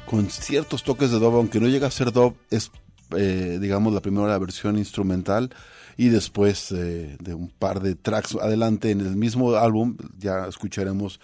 con 0.06 0.30
ciertos 0.30 0.84
toques 0.84 1.10
de 1.10 1.18
dub, 1.18 1.34
aunque 1.34 1.60
no 1.60 1.68
llega 1.68 1.88
a 1.88 1.90
ser 1.90 2.12
dub, 2.12 2.36
es 2.50 2.70
eh, 3.16 3.58
digamos 3.60 3.92
la 3.92 4.00
primera 4.00 4.38
versión 4.38 4.78
instrumental 4.78 5.54
y 5.96 6.08
después 6.08 6.72
eh, 6.72 7.16
de 7.20 7.34
un 7.34 7.50
par 7.50 7.80
de 7.80 7.94
tracks 7.94 8.34
adelante 8.34 8.90
en 8.90 9.00
el 9.00 9.16
mismo 9.16 9.54
álbum 9.54 9.96
ya 10.18 10.46
escucharemos 10.46 11.20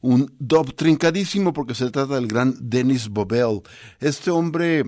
un 0.00 0.34
dub 0.38 0.74
trincadísimo 0.74 1.52
porque 1.52 1.74
se 1.74 1.90
trata 1.90 2.14
del 2.14 2.26
gran 2.26 2.54
Dennis 2.60 3.08
Bobel. 3.08 3.62
Este 4.00 4.30
hombre 4.30 4.84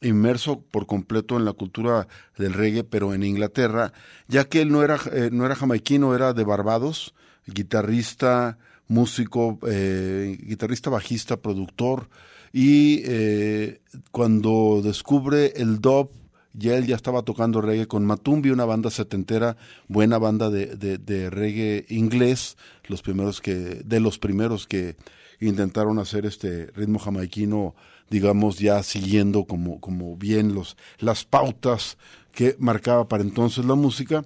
inmerso 0.00 0.60
por 0.60 0.86
completo 0.86 1.36
en 1.36 1.44
la 1.44 1.52
cultura 1.52 2.06
del 2.36 2.54
reggae, 2.54 2.84
pero 2.84 3.14
en 3.14 3.22
Inglaterra, 3.22 3.92
ya 4.28 4.44
que 4.44 4.60
él 4.60 4.70
no 4.70 4.82
era, 4.82 4.98
eh, 5.12 5.30
no 5.32 5.44
era 5.46 5.56
jamaiquino, 5.56 6.14
era 6.14 6.32
de 6.32 6.44
Barbados, 6.44 7.14
guitarrista, 7.46 8.58
músico, 8.88 9.58
eh, 9.68 10.36
guitarrista, 10.42 10.90
bajista, 10.90 11.36
productor, 11.36 12.08
y 12.52 13.02
eh, 13.04 13.80
cuando 14.10 14.80
descubre 14.82 15.52
el 15.56 15.80
dub, 15.80 16.10
ya 16.54 16.76
él 16.76 16.86
ya 16.86 16.96
estaba 16.96 17.22
tocando 17.22 17.60
reggae 17.60 17.86
con 17.86 18.04
Matumbi, 18.04 18.50
una 18.50 18.64
banda 18.64 18.90
setentera, 18.90 19.56
buena 19.86 20.18
banda 20.18 20.50
de, 20.50 20.74
de, 20.76 20.98
de 20.98 21.30
reggae 21.30 21.84
inglés, 21.88 22.56
los 22.88 23.02
primeros 23.02 23.40
que, 23.40 23.54
de 23.54 24.00
los 24.00 24.18
primeros 24.18 24.66
que 24.66 24.96
intentaron 25.40 25.98
hacer 25.98 26.26
este 26.26 26.66
ritmo 26.74 26.98
jamaiquino, 26.98 27.74
digamos, 28.10 28.58
ya 28.58 28.82
siguiendo 28.82 29.44
como, 29.44 29.80
como 29.80 30.16
bien 30.16 30.54
los, 30.54 30.76
las 30.98 31.24
pautas 31.24 31.98
que 32.32 32.56
marcaba 32.58 33.08
para 33.08 33.22
entonces 33.22 33.64
la 33.64 33.74
música. 33.74 34.24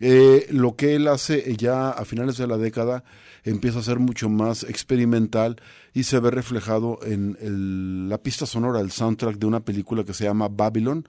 Eh, 0.00 0.46
lo 0.50 0.76
que 0.76 0.94
él 0.96 1.08
hace 1.08 1.56
ya 1.56 1.90
a 1.90 2.04
finales 2.04 2.36
de 2.36 2.46
la 2.46 2.58
década 2.58 3.04
empieza 3.44 3.78
a 3.78 3.82
ser 3.82 3.98
mucho 3.98 4.28
más 4.28 4.64
experimental 4.64 5.56
y 5.92 6.04
se 6.04 6.18
ve 6.18 6.30
reflejado 6.30 6.98
en 7.04 8.08
la 8.08 8.18
pista 8.18 8.46
sonora, 8.46 8.80
el 8.80 8.90
soundtrack 8.90 9.36
de 9.36 9.46
una 9.46 9.60
película 9.60 10.04
que 10.04 10.14
se 10.14 10.24
llama 10.24 10.48
Babylon, 10.48 11.06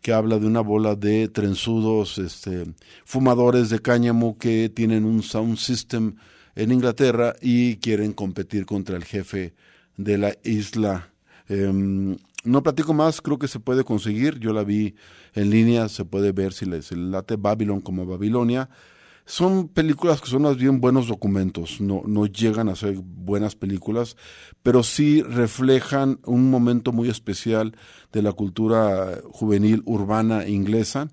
que 0.00 0.12
habla 0.12 0.38
de 0.38 0.46
una 0.46 0.60
bola 0.60 0.94
de 0.94 1.28
trenzudos, 1.28 2.18
este, 2.18 2.64
fumadores 3.04 3.70
de 3.70 3.80
cáñamo 3.80 4.38
que 4.38 4.68
tienen 4.68 5.04
un 5.04 5.22
sound 5.22 5.56
system 5.56 6.16
en 6.54 6.72
Inglaterra 6.72 7.34
y 7.40 7.76
quieren 7.76 8.12
competir 8.12 8.66
contra 8.66 8.96
el 8.96 9.04
jefe 9.04 9.54
de 9.96 10.18
la 10.18 10.34
isla. 10.42 11.10
Eh, 11.48 12.16
no 12.44 12.62
platico 12.62 12.94
más, 12.94 13.20
creo 13.20 13.38
que 13.38 13.48
se 13.48 13.60
puede 13.60 13.84
conseguir. 13.84 14.38
Yo 14.38 14.52
la 14.52 14.64
vi 14.64 14.94
en 15.34 15.50
línea, 15.50 15.88
se 15.88 16.04
puede 16.04 16.32
ver 16.32 16.52
si 16.52 16.66
le, 16.66 16.82
si 16.82 16.94
le 16.94 17.10
late 17.10 17.36
Babylon 17.36 17.80
como 17.80 18.06
Babilonia. 18.06 18.68
Son 19.30 19.68
películas 19.68 20.20
que 20.20 20.26
son 20.26 20.42
más 20.42 20.56
bien 20.56 20.80
buenos 20.80 21.06
documentos, 21.06 21.80
no, 21.80 22.02
no 22.04 22.26
llegan 22.26 22.68
a 22.68 22.74
ser 22.74 22.96
buenas 22.96 23.54
películas, 23.54 24.16
pero 24.64 24.82
sí 24.82 25.22
reflejan 25.22 26.18
un 26.26 26.50
momento 26.50 26.90
muy 26.90 27.08
especial 27.08 27.76
de 28.10 28.22
la 28.22 28.32
cultura 28.32 29.20
juvenil 29.30 29.84
urbana 29.86 30.48
inglesa, 30.48 31.10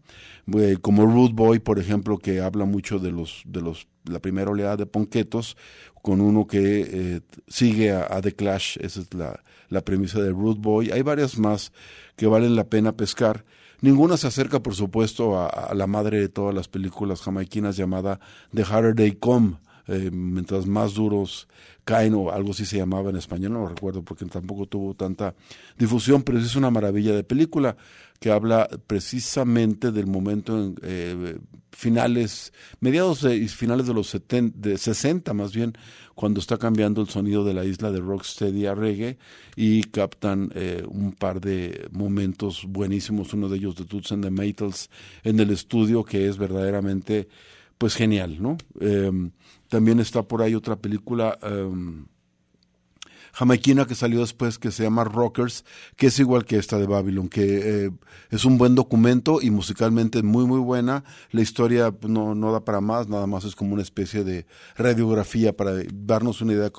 eh, 0.58 0.77
como 0.82 1.06
Rude 1.06 1.34
Boy, 1.36 1.60
por 1.60 1.77
ejemplo, 1.77 2.17
que 2.17 2.41
habla 2.41 2.65
mucho 2.65 2.97
de 2.97 3.12
los, 3.12 3.43
de 3.45 3.62
los, 3.62 3.88
la 4.06 4.19
primera 4.19 4.49
oleada 4.49 4.77
de 4.77 4.88
ponquetos, 4.88 5.56
con 6.01 6.19
uno 6.19 6.47
que 6.47 6.88
eh, 6.91 7.21
sigue 7.47 7.91
a, 7.91 8.19
The 8.19 8.34
Clash, 8.34 8.77
esa 8.82 9.01
es 9.01 9.13
la, 9.13 9.43
la 9.69 9.82
premisa 9.82 10.19
de 10.19 10.32
Rude 10.32 10.60
Boy. 10.60 10.89
Hay 10.89 11.03
varias 11.03 11.38
más 11.38 11.71
que 12.15 12.25
valen 12.25 12.56
la 12.56 12.67
pena 12.67 12.97
pescar. 12.97 13.45
Ninguna 13.82 14.18
se 14.18 14.28
acerca, 14.28 14.62
por 14.62 14.76
supuesto, 14.76 15.38
a, 15.38 15.48
a, 15.48 15.74
la 15.74 15.88
madre 15.88 16.20
de 16.20 16.30
todas 16.30 16.54
las 16.56 16.68
películas 16.68 17.22
jamaiquinas 17.22 17.78
llamada 17.78 18.20
The 18.54 18.63
Harder 18.63 18.96
They 18.96 19.13
Come. 19.13 19.58
Eh, 19.90 20.12
mientras 20.12 20.66
más 20.66 20.96
duros 20.96 21.48
caen, 21.86 22.13
o 22.13 22.32
algo 22.32 22.52
así 22.52 22.66
se 22.66 22.76
llamaba 22.76 23.10
en 23.10 23.16
español, 23.16 23.54
no 23.54 23.62
lo 23.62 23.70
recuerdo 23.70 24.04
porque 24.04 24.26
tampoco 24.26 24.66
tuvo 24.66 24.94
tanta 24.94 25.34
difusión, 25.78 26.24
pero 26.24 26.40
es 26.40 26.58
una 26.58 26.70
maravilla 26.70 27.16
de 27.16 27.24
película 27.24 27.78
que 28.20 28.30
habla 28.30 28.68
precisamente 28.88 29.94
del 29.94 30.08
momento 30.08 30.58
en 30.58 30.76
eh, 30.82 31.38
finales, 31.72 32.52
mediados 32.82 33.24
y 33.24 33.48
finales 33.48 33.88
de 33.88 33.94
los 33.94 34.10
70, 34.10 34.58
de 34.60 34.78
60 34.78 35.34
más 35.34 35.54
bien, 35.54 35.78
cuando 36.17 36.39
está 36.39 36.58
cambiando 36.58 36.99
el 36.99 37.10
sonido 37.10 37.45
de 37.45 37.53
la 37.53 37.63
isla 37.63 37.91
de 37.91 37.99
Rocksteady 37.99 38.65
a 38.65 38.73
reggae 38.73 39.19
y 39.56 39.84
captan 39.84 40.49
eh, 40.56 40.84
un 40.88 41.12
par 41.12 41.39
de 41.39 41.89
momentos 41.91 42.65
buenísimos, 42.67 43.36
uno 43.36 43.47
de 43.47 43.58
ellos 43.58 43.75
de 43.75 43.86
Toots 43.86 44.13
and 44.13 44.23
the 44.23 44.32
Maytals 44.32 44.89
en 45.23 45.39
el 45.39 45.51
estudio 45.51 46.03
que 46.03 46.27
es 46.27 46.39
verdaderamente 46.39 47.27
pues 47.77 47.93
genial, 47.93 48.41
¿no? 48.41 48.58
Eh, 48.80 49.12
también 49.69 49.99
está 49.99 50.23
por 50.23 50.41
ahí 50.41 50.56
otra 50.56 50.77
película 50.77 51.38
um, 51.43 52.08
jamaiquina 53.34 53.86
que 53.86 53.96
salió 53.96 54.20
después 54.20 54.60
que 54.60 54.72
se 54.72 54.84
llama 54.84 55.04
Rockers, 55.04 55.66
que 55.96 56.08
es 56.08 56.20
igual 56.20 56.46
que 56.46 56.58
esta 56.58 56.78
de 56.78 56.88
Babylon, 56.88 57.30
que 57.30 57.86
eh, 57.86 57.92
es 58.30 58.46
un 58.46 58.58
buen 58.58 58.76
documento 58.76 59.40
y 59.42 59.52
musicalmente 59.52 60.24
muy 60.24 60.46
muy 60.46 60.60
buena. 60.60 61.04
La 61.32 61.42
historia 61.42 61.94
no, 62.02 62.36
no 62.36 62.52
da 62.52 62.66
para 62.66 62.82
más, 62.82 63.08
nada 63.08 63.28
más 63.28 63.44
es 63.44 63.56
como 63.56 63.74
una 63.74 63.84
especie 63.84 64.24
de 64.24 64.46
radiografía 64.76 65.56
para 65.56 65.74
darnos 65.94 66.42
una 66.42 66.54
idea 66.54 66.72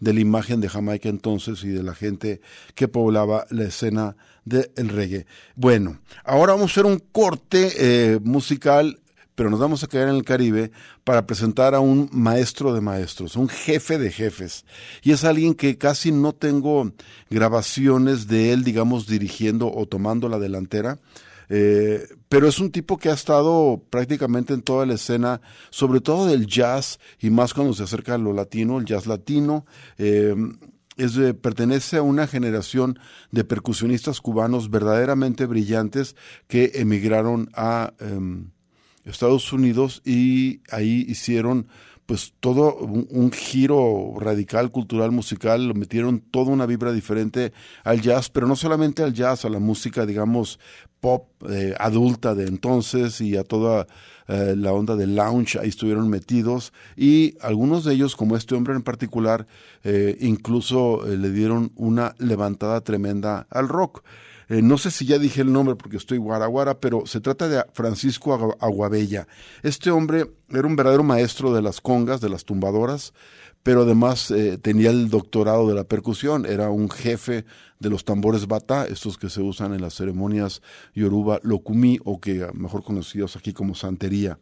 de 0.00 0.12
la 0.12 0.20
imagen 0.20 0.60
de 0.60 0.68
Jamaica 0.68 1.08
entonces 1.08 1.62
y 1.64 1.68
de 1.68 1.82
la 1.82 1.94
gente 1.94 2.40
que 2.74 2.88
poblaba 2.88 3.46
la 3.50 3.64
escena 3.64 4.16
del 4.44 4.88
reggae. 4.88 5.26
Bueno, 5.54 5.98
ahora 6.24 6.52
vamos 6.52 6.70
a 6.70 6.72
hacer 6.72 6.86
un 6.86 6.98
corte 7.12 7.72
eh, 7.78 8.20
musical 8.22 9.00
pero 9.36 9.50
nos 9.50 9.60
vamos 9.60 9.84
a 9.84 9.86
quedar 9.86 10.08
en 10.08 10.16
el 10.16 10.24
Caribe 10.24 10.72
para 11.04 11.26
presentar 11.26 11.74
a 11.76 11.80
un 11.80 12.08
maestro 12.10 12.74
de 12.74 12.80
maestros, 12.80 13.36
un 13.36 13.48
jefe 13.48 13.98
de 13.98 14.10
jefes. 14.10 14.64
Y 15.02 15.12
es 15.12 15.22
alguien 15.24 15.54
que 15.54 15.78
casi 15.78 16.10
no 16.10 16.32
tengo 16.32 16.90
grabaciones 17.30 18.26
de 18.26 18.52
él, 18.52 18.64
digamos, 18.64 19.06
dirigiendo 19.06 19.70
o 19.72 19.86
tomando 19.86 20.28
la 20.28 20.40
delantera. 20.40 20.98
Eh, 21.48 22.08
pero 22.28 22.48
es 22.48 22.58
un 22.58 22.72
tipo 22.72 22.96
que 22.96 23.10
ha 23.10 23.14
estado 23.14 23.80
prácticamente 23.90 24.54
en 24.54 24.62
toda 24.62 24.86
la 24.86 24.94
escena, 24.94 25.40
sobre 25.70 26.00
todo 26.00 26.26
del 26.26 26.46
jazz 26.46 26.98
y 27.20 27.30
más 27.30 27.54
cuando 27.54 27.74
se 27.74 27.84
acerca 27.84 28.14
a 28.14 28.18
lo 28.18 28.32
latino, 28.32 28.78
el 28.78 28.86
jazz 28.86 29.06
latino. 29.06 29.66
Eh, 29.98 30.34
es 30.96 31.14
de, 31.14 31.34
pertenece 31.34 31.98
a 31.98 32.02
una 32.02 32.26
generación 32.26 32.98
de 33.30 33.44
percusionistas 33.44 34.22
cubanos 34.22 34.70
verdaderamente 34.70 35.44
brillantes 35.44 36.16
que 36.48 36.72
emigraron 36.76 37.50
a... 37.54 37.92
Eh, 38.00 38.46
Estados 39.06 39.52
Unidos 39.52 40.02
y 40.04 40.60
ahí 40.70 41.04
hicieron 41.08 41.68
pues 42.06 42.34
todo 42.38 42.76
un, 42.76 43.32
giro 43.32 44.14
radical, 44.18 44.70
cultural, 44.70 45.10
musical, 45.10 45.66
lo 45.66 45.74
metieron 45.74 46.20
toda 46.20 46.52
una 46.52 46.64
vibra 46.64 46.92
diferente 46.92 47.52
al 47.82 48.00
jazz, 48.00 48.30
pero 48.30 48.46
no 48.46 48.54
solamente 48.54 49.02
al 49.02 49.12
jazz, 49.12 49.44
a 49.44 49.48
la 49.48 49.58
música, 49.58 50.06
digamos, 50.06 50.60
pop 51.00 51.26
eh, 51.50 51.74
adulta 51.78 52.36
de 52.36 52.46
entonces 52.46 53.20
y 53.20 53.36
a 53.36 53.42
toda 53.42 53.88
eh, 54.28 54.54
la 54.56 54.72
onda 54.72 54.94
de 54.94 55.08
lounge, 55.08 55.58
ahí 55.58 55.68
estuvieron 55.68 56.08
metidos 56.08 56.72
y 56.96 57.36
algunos 57.40 57.84
de 57.84 57.94
ellos, 57.94 58.14
como 58.14 58.36
este 58.36 58.54
hombre 58.54 58.74
en 58.74 58.82
particular, 58.82 59.46
eh, 59.82 60.16
incluso 60.20 61.04
le 61.04 61.30
dieron 61.32 61.72
una 61.74 62.14
levantada 62.18 62.80
tremenda 62.82 63.48
al 63.50 63.68
rock. 63.68 64.04
Eh, 64.48 64.62
no 64.62 64.78
sé 64.78 64.90
si 64.90 65.06
ya 65.06 65.18
dije 65.18 65.40
el 65.40 65.52
nombre 65.52 65.74
porque 65.74 65.96
estoy 65.96 66.18
guaraguara, 66.18 66.78
pero 66.78 67.04
se 67.06 67.20
trata 67.20 67.48
de 67.48 67.64
Francisco 67.72 68.56
Aguabella. 68.60 69.26
Este 69.62 69.90
hombre 69.90 70.30
era 70.48 70.66
un 70.66 70.76
verdadero 70.76 71.02
maestro 71.02 71.52
de 71.52 71.62
las 71.62 71.80
congas, 71.80 72.20
de 72.20 72.28
las 72.28 72.44
tumbadoras, 72.44 73.12
pero 73.62 73.82
además 73.82 74.30
eh, 74.30 74.58
tenía 74.58 74.90
el 74.90 75.10
doctorado 75.10 75.68
de 75.68 75.74
la 75.74 75.82
percusión, 75.82 76.46
era 76.46 76.70
un 76.70 76.88
jefe 76.88 77.44
de 77.80 77.90
los 77.90 78.04
tambores 78.04 78.46
bata, 78.46 78.86
estos 78.86 79.18
que 79.18 79.28
se 79.28 79.42
usan 79.42 79.74
en 79.74 79.82
las 79.82 79.94
ceremonias 79.94 80.62
yoruba 80.94 81.40
lokumi 81.42 81.98
o 82.04 82.20
que 82.20 82.46
mejor 82.54 82.84
conocidos 82.84 83.34
aquí 83.34 83.52
como 83.52 83.74
santería. 83.74 84.38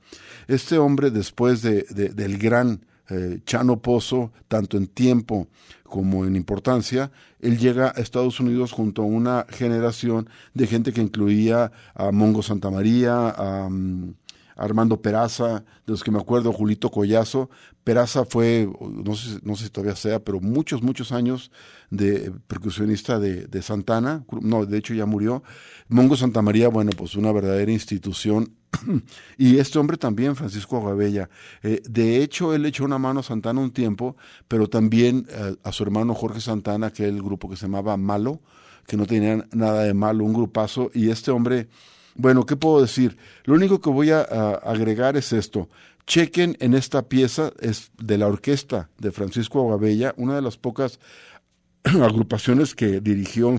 Este 0.47 0.77
hombre, 0.77 1.11
después 1.11 1.63
de, 1.63 1.87
de, 1.89 2.11
del 2.11 2.37
gran 2.37 2.85
eh, 3.11 3.41
Chano 3.45 3.81
Pozo, 3.81 4.33
tanto 4.49 4.77
en 4.77 4.87
tiempo 4.87 5.49
como 5.83 6.25
en 6.25 6.37
importancia, 6.37 7.11
él 7.41 7.59
llega 7.59 7.93
a 7.95 8.01
Estados 8.01 8.41
Unidos 8.41 8.73
junto 8.73 9.03
a 9.03 9.05
una 9.05 9.47
generación 9.49 10.29
de 10.55 10.67
gente 10.67 10.93
que 10.93 11.03
incluía 11.03 11.71
a 11.95 12.11
Mongo 12.11 12.43
Santamaría, 12.43 13.29
a, 13.29 13.67
um, 13.67 14.15
Armando 14.57 15.01
Peraza, 15.01 15.65
de 15.87 15.93
los 15.93 16.05
que 16.05 16.11
me 16.11 16.19
acuerdo, 16.19 16.53
Julito 16.53 16.91
Collazo. 16.91 17.51
Peraza 17.83 18.25
fue, 18.25 18.69
no 18.81 19.15
sé, 19.15 19.39
no 19.43 19.57
sé 19.57 19.65
si 19.65 19.71
todavía 19.71 19.97
sea, 19.97 20.25
pero 20.25 20.41
muchos, 20.41 20.83
muchos 20.83 21.13
años 21.13 21.51
de 21.91 22.33
percusionista 22.47 23.19
de, 23.19 23.47
de 23.47 23.63
Santana. 23.63 24.25
No, 24.41 24.67
de 24.67 24.79
hecho 24.79 24.95
ya 24.95 25.07
murió. 25.07 25.43
Mongo 25.89 26.17
Santamaría, 26.17 26.69
bueno, 26.69 26.93
pues 26.97 27.15
una 27.15 27.33
verdadera 27.33 27.71
institución 27.71 28.55
y 29.39 29.59
este 29.59 29.79
hombre 29.79 29.97
también, 29.97 30.37
Francisco 30.37 30.77
Aguabella. 30.77 31.29
Eh, 31.63 31.83
de 31.89 32.23
hecho, 32.23 32.55
él 32.55 32.67
echó 32.67 32.85
una 32.85 32.99
mano 32.99 33.21
a 33.21 33.23
Santana 33.23 33.61
un 33.61 33.73
tiempo, 33.73 34.17
pero 34.49 34.69
también 34.69 35.27
eh, 35.31 35.57
a 35.63 35.73
su 35.73 35.83
hermano 35.83 36.15
Jorge 36.15 36.41
Santana, 36.41 36.91
que 36.91 37.07
el 37.07 37.23
grupo 37.23 37.49
que 37.49 37.57
se 37.57 37.67
llamaba 37.67 37.97
Malo, 37.97 38.41
que 38.87 38.97
no 38.97 39.07
tenía 39.07 39.47
nada 39.53 39.85
de 39.85 39.95
malo, 39.95 40.25
un 40.25 40.35
grupazo. 40.35 40.91
Y 40.95 41.11
este 41.11 41.31
hombre, 41.31 41.69
bueno, 42.15 42.47
¿qué 42.47 42.57
puedo 42.57 42.81
decir? 42.81 43.17
Lo 43.45 43.55
único 43.55 43.81
que 43.81 43.91
voy 43.91 44.11
a, 44.11 44.23
agregar 44.23 45.17
es 45.17 45.33
esto. 45.33 45.69
chequen 46.07 46.57
en 46.61 46.75
esta 46.75 47.09
pieza, 47.09 47.53
es 47.61 47.91
de 47.99 48.19
la 48.19 48.27
orquesta 48.27 48.91
de 48.99 49.11
Francisco 49.11 49.61
Aguabella, 49.61 50.15
una 50.17 50.35
de 50.35 50.43
las 50.43 50.57
pocas 50.57 51.01
agrupaciones 51.85 52.75
que 52.75 53.01
dirigió 53.01 53.59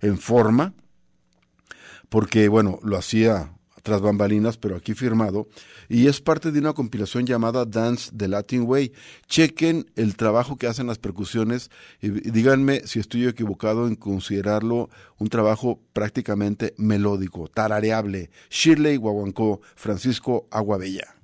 en 0.00 0.18
forma, 0.18 0.74
porque 2.08 2.48
bueno, 2.48 2.78
lo 2.82 2.96
hacía 2.96 3.57
tras 3.88 4.02
bambalinas, 4.02 4.58
pero 4.58 4.76
aquí 4.76 4.92
firmado, 4.92 5.48
y 5.88 6.08
es 6.08 6.20
parte 6.20 6.52
de 6.52 6.58
una 6.58 6.74
compilación 6.74 7.24
llamada 7.24 7.64
Dance 7.64 8.10
the 8.14 8.28
Latin 8.28 8.64
Way. 8.66 8.92
Chequen 9.26 9.86
el 9.96 10.14
trabajo 10.14 10.56
que 10.56 10.66
hacen 10.66 10.88
las 10.88 10.98
percusiones 10.98 11.70
y 12.02 12.10
díganme 12.10 12.82
si 12.84 13.00
estoy 13.00 13.26
equivocado 13.26 13.88
en 13.88 13.96
considerarlo 13.96 14.90
un 15.16 15.28
trabajo 15.28 15.80
prácticamente 15.94 16.74
melódico, 16.76 17.48
tarareable. 17.48 18.30
Shirley 18.50 18.96
Guaguancó, 18.96 19.62
Francisco 19.74 20.46
Aguabella. 20.50 21.17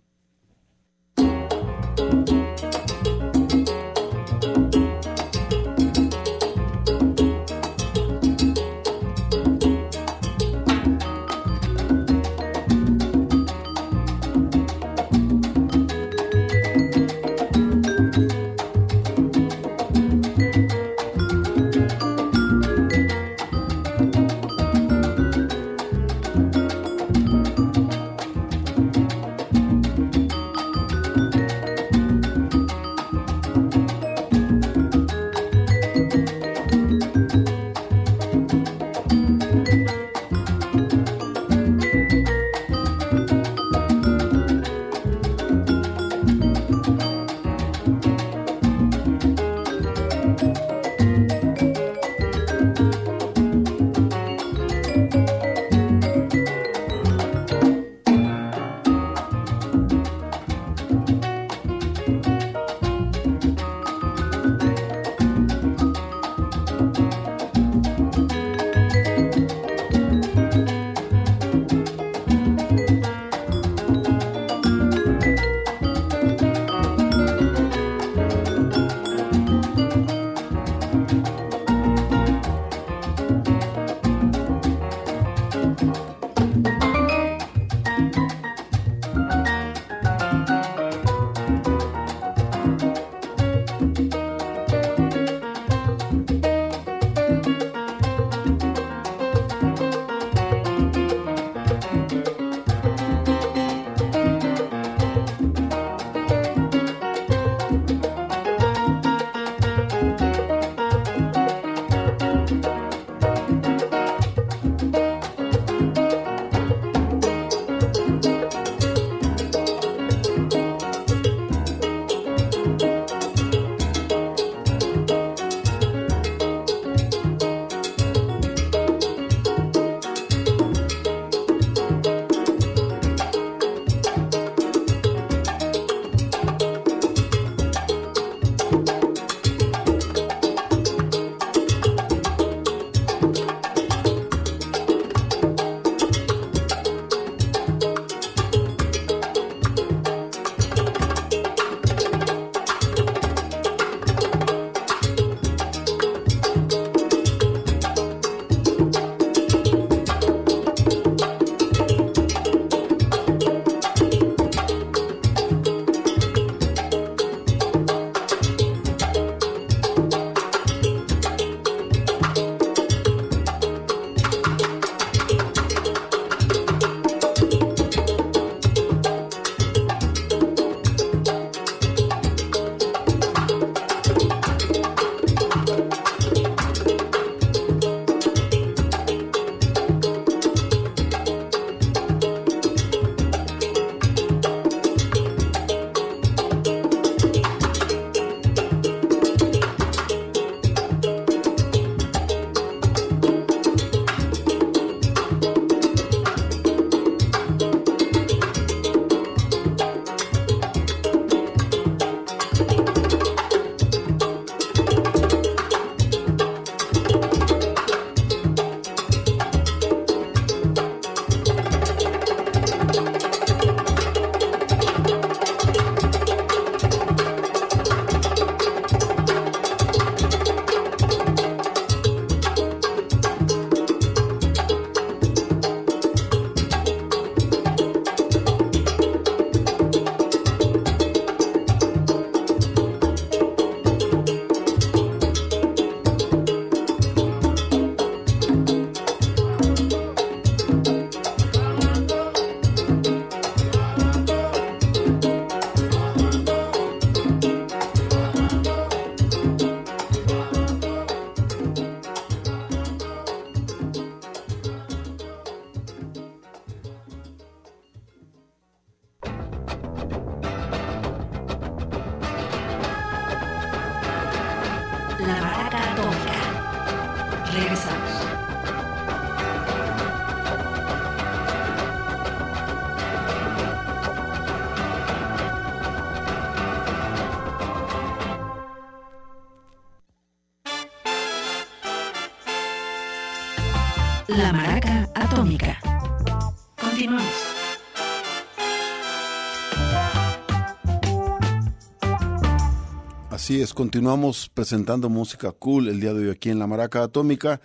Así 303.44 303.61
es, 303.61 303.74
continuamos 303.74 304.48
presentando 304.48 305.11
música 305.11 305.52
cool 305.52 305.88
el 305.88 306.00
día 306.00 306.14
de 306.14 306.24
hoy 306.24 306.30
aquí 306.30 306.48
en 306.48 306.59
la 306.59 306.66
Maraca 306.66 307.02
Atómica 307.02 307.61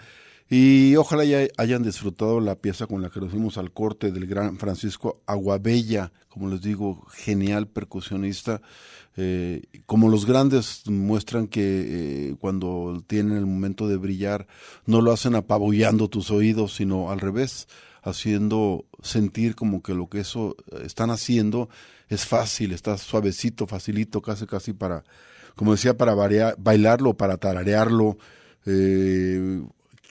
y 0.50 0.98
ojalá 0.98 1.24
ya 1.24 1.48
hayan 1.56 1.84
disfrutado 1.84 2.42
la 2.42 2.56
pieza 2.56 2.86
con 2.86 3.02
la 3.02 3.10
que 3.10 3.22
nos 3.22 3.32
fuimos 3.32 3.58
al 3.58 3.72
corte 3.72 4.12
del 4.12 4.28
gran 4.28 4.58
Francisco 4.58 5.22
Aguabella, 5.26 6.12
como 6.28 6.50
les 6.50 6.62
digo, 6.62 7.06
genial 7.12 7.68
percusionista. 7.68 8.62
Eh, 9.16 9.62
como 9.86 10.10
los 10.10 10.26
grandes 10.26 10.84
muestran 10.86 11.48
que 11.48 11.62
eh, 11.62 12.36
cuando 12.42 13.02
tienen 13.08 13.38
el 13.38 13.46
momento 13.46 13.88
de 13.88 13.96
brillar 13.96 14.48
no 14.86 15.00
lo 15.00 15.14
hacen 15.14 15.34
apabullando 15.34 16.10
tus 16.10 16.30
oídos, 16.30 16.76
sino 16.76 17.10
al 17.10 17.22
revés, 17.22 17.70
haciendo 18.02 18.86
sentir 19.02 19.56
como 19.56 19.82
que 19.82 19.94
lo 19.94 20.10
que 20.10 20.20
eso 20.20 20.56
eh, 20.72 20.84
están 20.86 21.10
haciendo 21.10 21.70
es 22.08 22.26
fácil, 22.26 22.72
está 22.72 22.98
suavecito, 22.98 23.68
facilito, 23.68 24.22
casi 24.22 24.46
casi 24.46 24.74
para 24.74 25.04
como 25.60 25.74
decía, 25.74 25.98
para 25.98 26.14
variar, 26.14 26.56
bailarlo, 26.58 27.16
para 27.16 27.36
tararearlo. 27.36 28.18
Eh, 28.66 29.62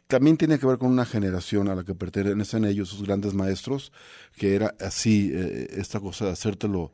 también 0.07 0.37
tiene 0.37 0.59
que 0.59 0.67
ver 0.67 0.77
con 0.77 0.91
una 0.91 1.07
generación 1.07 1.69
a 1.69 1.75
la 1.75 1.85
que 1.85 1.95
pertenecen 1.95 2.67
ellos, 2.67 2.91
sus 2.91 3.03
grandes 3.03 3.33
maestros, 3.33 3.91
que 4.37 4.55
era 4.55 4.75
así, 4.79 5.31
eh, 5.33 5.69
esta 5.79 6.01
cosa 6.01 6.27
de 6.27 6.33
hacértelo, 6.33 6.93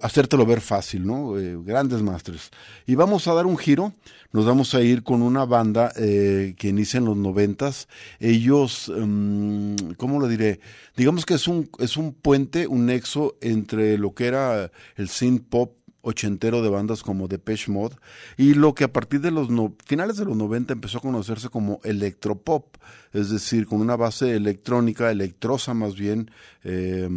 hacértelo 0.00 0.46
ver 0.46 0.60
fácil, 0.60 1.06
¿no? 1.06 1.38
Eh, 1.38 1.56
grandes 1.62 2.02
maestros. 2.02 2.50
Y 2.86 2.94
vamos 2.94 3.28
a 3.28 3.34
dar 3.34 3.46
un 3.46 3.56
giro, 3.56 3.92
nos 4.32 4.46
vamos 4.46 4.74
a 4.74 4.82
ir 4.82 5.02
con 5.02 5.22
una 5.22 5.44
banda 5.44 5.92
eh, 5.96 6.54
que 6.58 6.68
inicia 6.68 6.98
en 6.98 7.04
los 7.04 7.16
noventas. 7.16 7.88
Ellos, 8.18 8.88
um, 8.88 9.76
¿cómo 9.96 10.20
lo 10.20 10.28
diré? 10.28 10.60
Digamos 10.96 11.26
que 11.26 11.34
es 11.34 11.48
un, 11.48 11.70
es 11.78 11.96
un 11.96 12.12
puente, 12.12 12.66
un 12.66 12.86
nexo 12.86 13.36
entre 13.40 13.98
lo 13.98 14.14
que 14.14 14.26
era 14.26 14.70
el 14.96 15.08
synth 15.08 15.48
pop 15.48 15.72
ochentero 16.02 16.62
de 16.62 16.70
bandas 16.70 17.02
como 17.02 17.28
Depeche 17.28 17.70
Mode 17.70 17.96
y 18.36 18.54
lo 18.54 18.74
que 18.74 18.84
a 18.84 18.92
partir 18.92 19.20
de 19.20 19.30
los 19.30 19.50
no, 19.50 19.74
finales 19.84 20.16
de 20.16 20.24
los 20.24 20.36
90 20.36 20.72
empezó 20.72 20.98
a 20.98 21.02
conocerse 21.02 21.48
como 21.48 21.80
electropop, 21.84 22.76
es 23.12 23.30
decir, 23.30 23.66
con 23.66 23.80
una 23.80 23.96
base 23.96 24.34
electrónica, 24.34 25.10
electrosa 25.10 25.74
más 25.74 25.94
bien, 25.94 26.30
eh, 26.64 27.08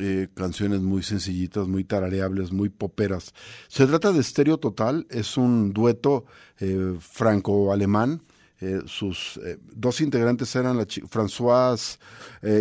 eh, 0.00 0.28
canciones 0.34 0.80
muy 0.80 1.02
sencillitas, 1.02 1.66
muy 1.66 1.82
tarareables, 1.82 2.52
muy 2.52 2.68
poperas. 2.68 3.34
Se 3.66 3.84
trata 3.84 4.12
de 4.12 4.22
Stereo 4.22 4.58
Total, 4.58 5.06
es 5.10 5.36
un 5.36 5.72
dueto 5.72 6.24
eh, 6.60 6.96
franco-alemán. 7.00 8.22
Eh, 8.60 8.80
sus 8.86 9.40
dos 9.74 10.00
integrantes 10.00 10.54
eran 10.54 10.76
la 10.76 10.86
Françoise 10.86 11.98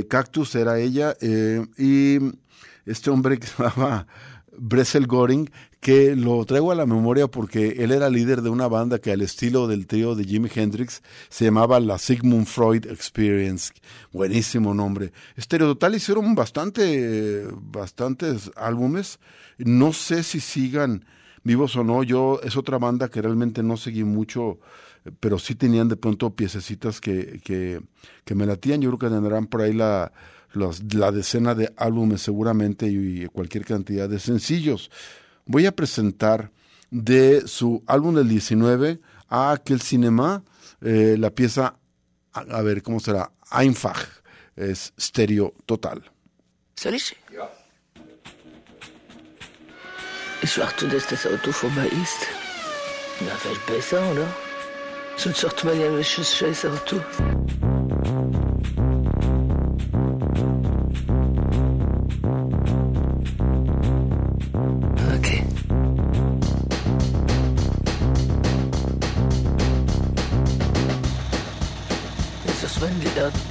Cactus, 0.07 0.55
era 0.55 0.79
ella, 0.79 1.15
y 1.77 2.17
este 2.87 3.09
hombre 3.11 3.37
que 3.37 3.45
se 3.45 3.63
llamaba 3.63 4.07
Bressel 4.57 5.05
Goring, 5.05 5.49
que 5.87 6.17
lo 6.17 6.43
traigo 6.43 6.73
a 6.73 6.75
la 6.75 6.85
memoria 6.85 7.29
porque 7.29 7.77
él 7.77 7.93
era 7.93 8.09
líder 8.09 8.41
de 8.41 8.49
una 8.49 8.67
banda 8.67 8.99
que 8.99 9.13
al 9.13 9.21
estilo 9.21 9.69
del 9.69 9.87
trío 9.87 10.15
de 10.15 10.25
Jimi 10.25 10.49
Hendrix 10.53 11.01
se 11.29 11.45
llamaba 11.45 11.79
la 11.79 11.97
Sigmund 11.97 12.45
Freud 12.45 12.85
Experience. 12.87 13.71
Buenísimo 14.11 14.73
nombre. 14.73 15.13
Stereo 15.39 15.67
Total 15.67 15.95
hicieron 15.95 16.35
bastante, 16.35 17.47
bastantes 17.53 18.51
álbumes. 18.57 19.19
No 19.59 19.93
sé 19.93 20.23
si 20.23 20.41
sigan 20.41 21.05
vivos 21.43 21.77
o 21.77 21.85
no. 21.85 22.03
Yo 22.03 22.41
es 22.43 22.57
otra 22.57 22.77
banda 22.77 23.07
que 23.07 23.21
realmente 23.21 23.63
no 23.63 23.77
seguí 23.77 24.03
mucho, 24.03 24.59
pero 25.21 25.39
sí 25.39 25.55
tenían 25.55 25.87
de 25.87 25.95
pronto 25.95 26.35
piececitas 26.35 26.99
que, 26.99 27.39
que, 27.45 27.79
que 28.25 28.35
me 28.35 28.45
latían. 28.45 28.81
Yo 28.81 28.89
creo 28.89 29.09
que 29.09 29.15
tendrán 29.15 29.47
por 29.47 29.61
ahí 29.61 29.71
la 29.71 30.11
la 30.53 31.11
decena 31.11 31.55
de 31.55 31.71
álbumes 31.77 32.21
seguramente 32.21 32.87
y 32.87 33.27
cualquier 33.27 33.63
cantidad 33.63 34.09
de 34.09 34.17
sencillos. 34.17 34.89
Voy 35.47 35.65
a 35.65 35.71
presentar 35.71 36.51
de 36.91 37.47
su 37.47 37.83
álbum 37.87 38.15
del 38.15 38.27
19 38.27 38.99
a 39.29 39.51
aquel 39.51 39.81
cinema 39.81 40.43
eh, 40.81 41.15
la 41.17 41.31
pieza, 41.31 41.75
a, 42.33 42.39
a, 42.39 42.61
ver, 42.61 42.83
¿cómo 42.83 42.99
será? 42.99 43.31
Einfach, 43.49 44.05
es 44.55 44.93
estéreo 44.97 45.53
total. 45.65 46.03
Soll 46.75 46.95
ich? 46.95 47.15
Ja. 47.33 47.49
Ich 50.43 50.57
warte, 50.59 50.87
dass 50.87 51.07
das 51.07 51.25
Auto 51.25 51.51
vorbei 51.51 51.87
ist. 51.87 52.27
Na, 53.21 53.35
vielleicht 53.35 53.65
besser, 53.65 54.11
oder? 54.11 54.27
Sonst 55.15 55.39
sagt 55.39 55.63
man 55.63 55.79
ja, 55.79 55.91
welches 55.91 56.35
scheiß 56.35 56.65
Auto. 56.65 57.01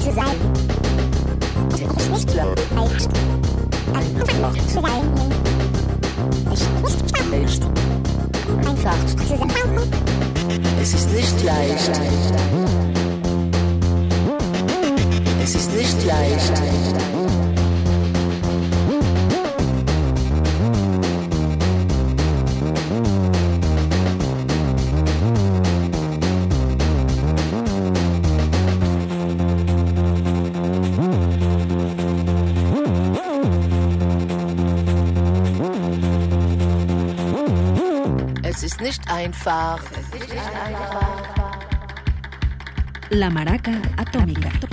zu 0.00 0.12
sein. 0.12 0.36
Es 1.72 2.08
nicht 2.08 2.34
leicht. 2.34 3.10
Einfach 3.92 4.56
zu 4.66 4.80
sein. 4.80 5.06
Es 6.52 6.60
ist 6.60 6.82
nicht 6.82 7.30
leicht. 7.30 7.62
Einfach 8.66 9.06
zu 9.06 9.36
sein. 9.36 9.50
Es 10.80 10.94
ist 10.94 11.12
nicht 11.12 11.44
leicht. 11.44 12.00
Es 15.42 15.54
ist 15.54 15.74
nicht 15.74 16.06
leicht. 16.06 17.39
Nicht 38.90 39.08
einfach. 39.08 39.80
La 43.10 43.30
Maraca 43.30 43.70
Atómica. 43.96 44.48
Hace 44.48 44.66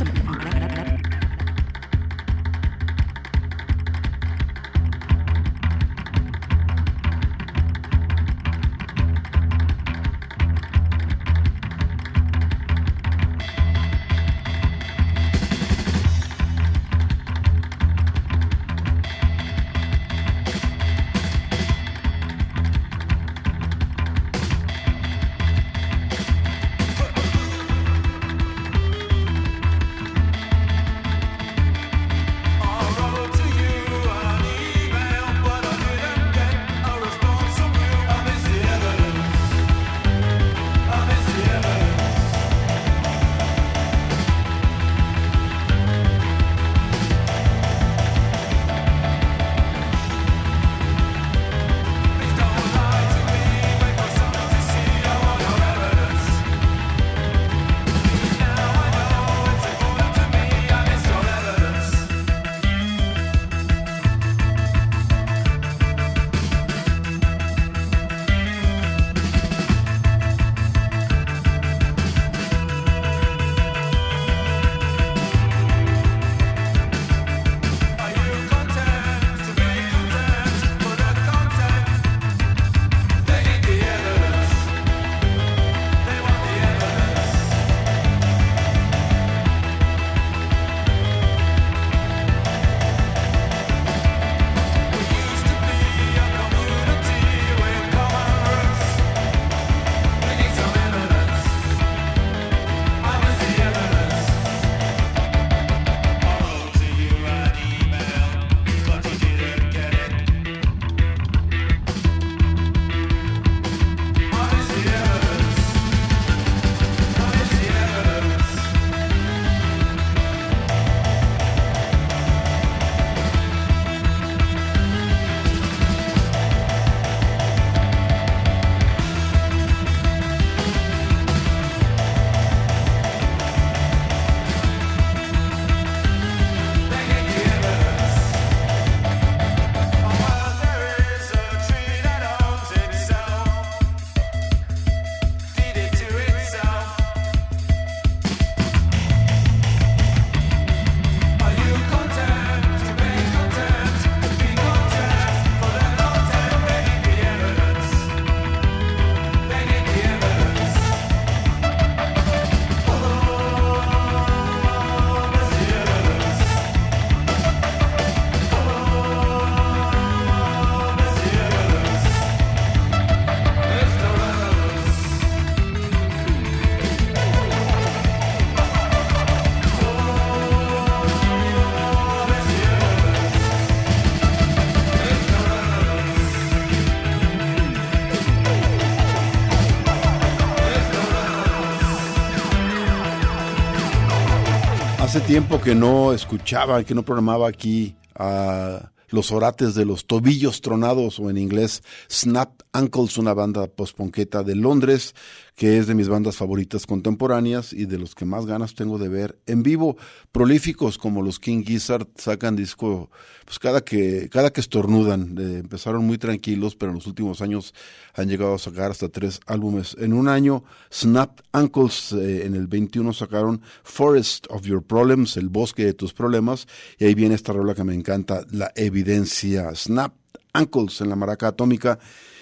que 195.67 195.75
no 195.75 196.13
escuchaba, 196.13 196.81
que 196.85 196.95
no 196.95 197.03
programaba 197.03 197.49
aquí 197.49 197.97
a 198.15 198.89
los 199.09 199.33
orates 199.33 199.75
de 199.75 199.83
los 199.83 200.05
tobillos 200.05 200.61
tronados 200.61 201.19
o 201.19 201.29
en 201.29 201.37
inglés 201.37 201.83
Snap 202.09 202.61
Ankles, 202.77 203.17
una 203.17 203.33
banda 203.33 203.65
postponqueta 203.65 204.43
de 204.43 204.55
Londres 204.55 205.15
que 205.57 205.79
es 205.79 205.87
de 205.87 205.95
mis 205.95 206.07
bandas 206.07 206.37
favoritas 206.37 206.85
contemporáneas 206.85 207.73
y 207.73 207.85
de 207.85 207.97
los 207.97 208.13
que 208.13 208.25
más 208.25 208.45
ganas 208.45 208.75
tengo 208.75 208.99
de 208.99 209.09
ver 209.09 209.39
en 209.47 209.63
vivo. 209.63 209.97
Prolíficos 210.31 210.99
como 210.99 211.23
los 211.23 211.39
King 211.39 211.63
Gizzard 211.65 212.07
sacan 212.15 212.55
disco 212.55 213.09
pues 213.43 213.57
cada 213.57 213.81
que 213.81 214.29
cada 214.29 214.51
que 214.53 214.61
estornudan. 214.61 215.35
Eh, 215.39 215.57
empezaron 215.61 216.05
muy 216.05 216.19
tranquilos, 216.19 216.75
pero 216.75 216.91
en 216.91 216.97
los 216.97 217.07
últimos 217.07 217.41
años 217.41 217.73
han 218.13 218.29
llegado 218.29 218.53
a 218.53 218.59
sacar 218.59 218.91
hasta 218.91 219.09
tres 219.09 219.39
álbumes 219.47 219.97
en 219.99 220.13
un 220.13 220.27
año. 220.27 220.63
Snap 220.93 221.39
Ankles 221.53 222.11
eh, 222.11 222.45
en 222.45 222.53
el 222.53 222.67
21 222.67 223.11
sacaron 223.13 223.63
Forest 223.83 224.45
of 224.51 224.61
Your 224.61 224.83
Problems, 224.83 225.37
el 225.37 225.49
bosque 225.49 225.85
de 225.85 225.93
tus 225.95 226.13
problemas, 226.13 226.67
y 226.99 227.05
ahí 227.05 227.15
viene 227.15 227.33
esta 227.33 227.51
rola 227.51 227.73
que 227.73 227.83
me 227.83 227.95
encanta, 227.95 228.45
La 228.51 228.71
Evidencia. 228.75 229.73
Snap 229.73 230.13
Ankles 230.53 231.01
en 231.01 231.09
la 231.09 231.15
maraca 231.15 231.47
atómica. 231.47 231.97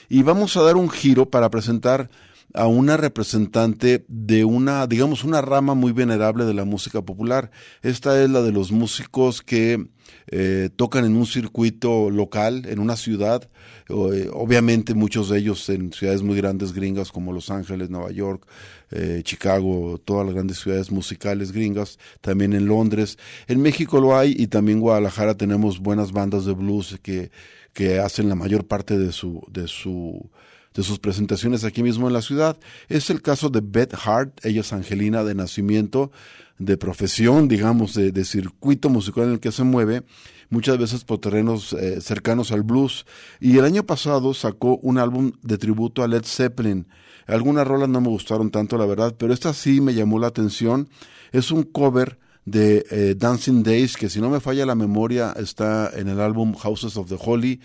Y 0.09 0.23
vamos 0.23 0.55
a 0.57 0.61
dar 0.61 0.75
un 0.75 0.89
giro 0.89 1.29
para 1.29 1.49
presentar 1.49 2.09
a 2.55 2.67
una 2.67 2.95
representante 2.97 4.05
de 4.07 4.45
una, 4.45 4.87
digamos, 4.87 5.23
una 5.23 5.41
rama 5.41 5.73
muy 5.73 5.91
venerable 5.91 6.45
de 6.45 6.53
la 6.53 6.63
música 6.63 7.01
popular. 7.01 7.51
Esta 7.81 8.21
es 8.23 8.29
la 8.29 8.41
de 8.41 8.51
los 8.51 8.71
músicos 8.71 9.41
que 9.41 9.87
eh, 10.27 10.69
tocan 10.75 11.05
en 11.05 11.15
un 11.15 11.25
circuito 11.25 12.09
local, 12.09 12.65
en 12.67 12.79
una 12.79 12.95
ciudad, 12.95 13.49
eh, 13.89 14.29
obviamente 14.31 14.93
muchos 14.93 15.29
de 15.29 15.39
ellos 15.39 15.67
en 15.69 15.91
ciudades 15.91 16.23
muy 16.23 16.37
grandes 16.37 16.73
gringas 16.73 17.11
como 17.11 17.33
Los 17.33 17.49
Ángeles, 17.49 17.89
Nueva 17.89 18.11
York, 18.11 18.47
eh, 18.91 19.21
Chicago, 19.23 19.99
todas 20.03 20.25
las 20.25 20.33
grandes 20.33 20.59
ciudades 20.59 20.91
musicales 20.91 21.51
gringas, 21.51 21.99
también 22.21 22.53
en 22.53 22.67
Londres. 22.67 23.17
En 23.47 23.61
México 23.61 23.99
lo 23.99 24.17
hay 24.17 24.33
y 24.37 24.47
también 24.47 24.77
en 24.77 24.81
Guadalajara 24.81 25.35
tenemos 25.35 25.79
buenas 25.79 26.11
bandas 26.11 26.45
de 26.45 26.53
blues 26.53 26.97
que, 27.01 27.31
que 27.75 27.99
hacen 27.99 28.29
la 28.29 28.35
mayor 28.35 28.65
parte 28.65 28.97
de 28.97 29.11
su, 29.11 29.43
de 29.51 29.67
su 29.67 30.31
de 30.73 30.83
sus 30.83 30.99
presentaciones 30.99 31.63
aquí 31.63 31.83
mismo 31.83 32.07
en 32.07 32.13
la 32.13 32.21
ciudad. 32.21 32.57
Es 32.89 33.09
el 33.09 33.21
caso 33.21 33.49
de 33.49 33.61
Beth 33.63 33.93
Hart, 34.03 34.43
ella 34.43 34.61
es 34.61 34.73
Angelina 34.73 35.23
de 35.23 35.33
nacimiento, 35.33 36.11
de 36.57 36.77
profesión, 36.77 37.47
digamos, 37.47 37.93
de, 37.93 38.25
circuito 38.25 38.89
musical 38.89 39.25
en 39.25 39.31
el 39.31 39.39
que 39.39 39.53
se 39.53 39.63
mueve, 39.63 40.03
muchas 40.49 40.77
veces 40.77 41.05
por 41.05 41.19
terrenos 41.19 41.73
eh, 41.73 42.01
cercanos 42.01 42.51
al 42.51 42.63
blues. 42.63 43.05
Y 43.39 43.57
el 43.57 43.65
año 43.65 43.85
pasado 43.85 44.33
sacó 44.33 44.77
un 44.81 44.97
álbum 44.97 45.31
de 45.41 45.57
tributo 45.57 46.03
a 46.03 46.07
Led 46.09 46.23
Zeppelin. 46.25 46.87
Algunas 47.25 47.65
rolas 47.65 47.89
no 47.89 48.01
me 48.01 48.09
gustaron 48.09 48.51
tanto, 48.51 48.77
la 48.77 48.85
verdad, 48.85 49.15
pero 49.17 49.33
esta 49.33 49.53
sí 49.53 49.79
me 49.79 49.93
llamó 49.93 50.19
la 50.19 50.27
atención. 50.27 50.89
Es 51.31 51.51
un 51.51 51.63
cover 51.63 52.19
de 52.45 52.85
eh, 52.89 53.15
Dancing 53.17 53.63
Days, 53.63 53.97
que 53.97 54.09
si 54.09 54.21
no 54.21 54.29
me 54.29 54.39
falla 54.39 54.65
la 54.65 54.75
memoria 54.75 55.33
está 55.35 55.91
en 55.95 56.07
el 56.07 56.21
álbum 56.21 56.53
Houses 56.53 56.95
of 56.97 57.09
the 57.09 57.17
Holy, 57.19 57.59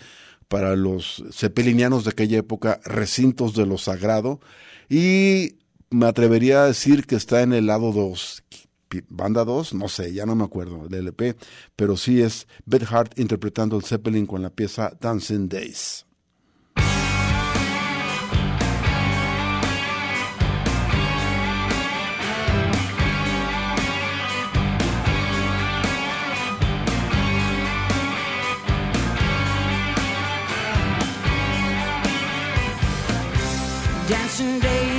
para 0.47 0.75
los 0.75 1.23
cepelinianos 1.31 2.03
de 2.03 2.09
aquella 2.09 2.39
época, 2.39 2.81
recintos 2.83 3.55
de 3.55 3.65
lo 3.65 3.77
sagrado. 3.77 4.41
Y 4.89 5.55
me 5.89 6.07
atrevería 6.07 6.63
a 6.63 6.67
decir 6.67 7.05
que 7.05 7.15
está 7.15 7.41
en 7.41 7.53
el 7.53 7.67
lado 7.67 7.93
2. 7.93 8.43
Banda 9.07 9.45
2, 9.45 9.73
no 9.75 9.87
sé, 9.87 10.11
ya 10.11 10.25
no 10.25 10.35
me 10.35 10.43
acuerdo 10.43 10.89
del 10.89 11.07
LP, 11.07 11.37
pero 11.77 11.95
sí 11.95 12.21
es 12.21 12.47
Beth 12.65 12.91
Hart 12.91 13.17
interpretando 13.17 13.77
el 13.77 13.83
Zeppelin 13.83 14.25
con 14.25 14.41
la 14.41 14.49
pieza 14.49 14.91
Dancing 14.99 15.47
Days. 15.47 16.05
Dancing 34.07 34.59
days 34.59 34.90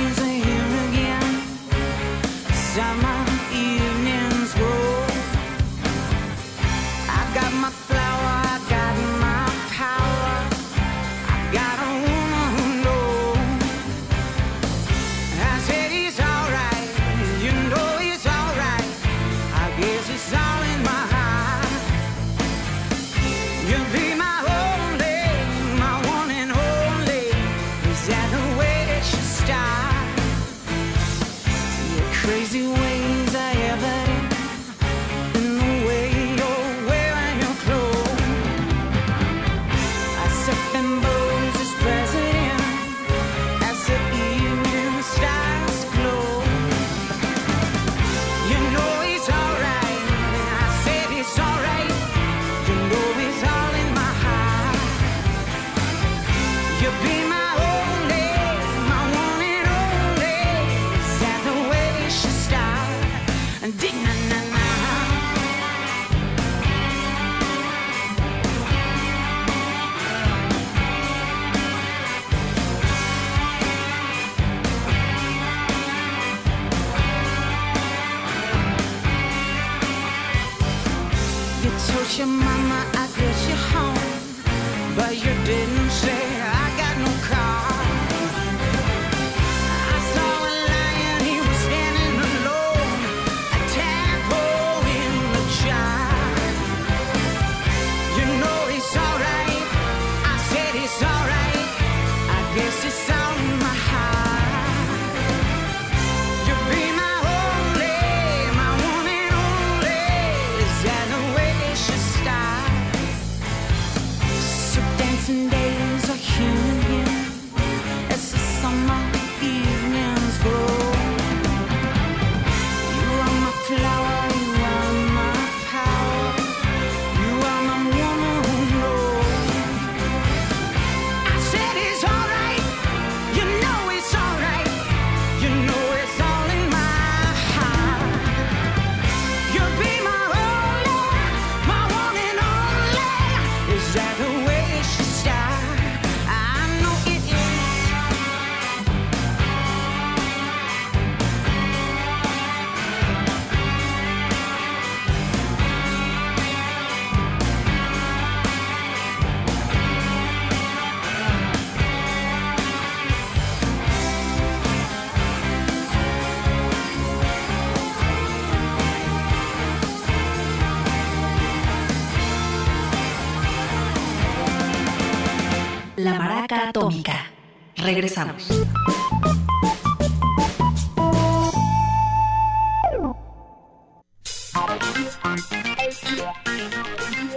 Regresamos. 177.93 178.47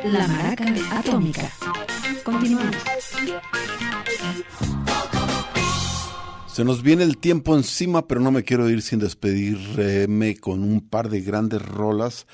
La 0.04 0.26
Maraca 0.26 0.64
Atómica. 0.92 1.52
Continuamos. 2.24 2.74
Se 6.46 6.64
nos 6.64 6.82
viene 6.82 7.02
el 7.02 7.18
tiempo 7.18 7.54
encima, 7.54 8.08
pero 8.08 8.22
no 8.22 8.30
me 8.30 8.42
quiero 8.42 8.70
ir 8.70 8.80
sin 8.80 8.98
despedirme 8.98 10.36
con 10.36 10.62
un 10.62 10.80
par 10.80 11.10
de 11.10 11.20
grandes 11.20 11.60
rolas 11.60 12.26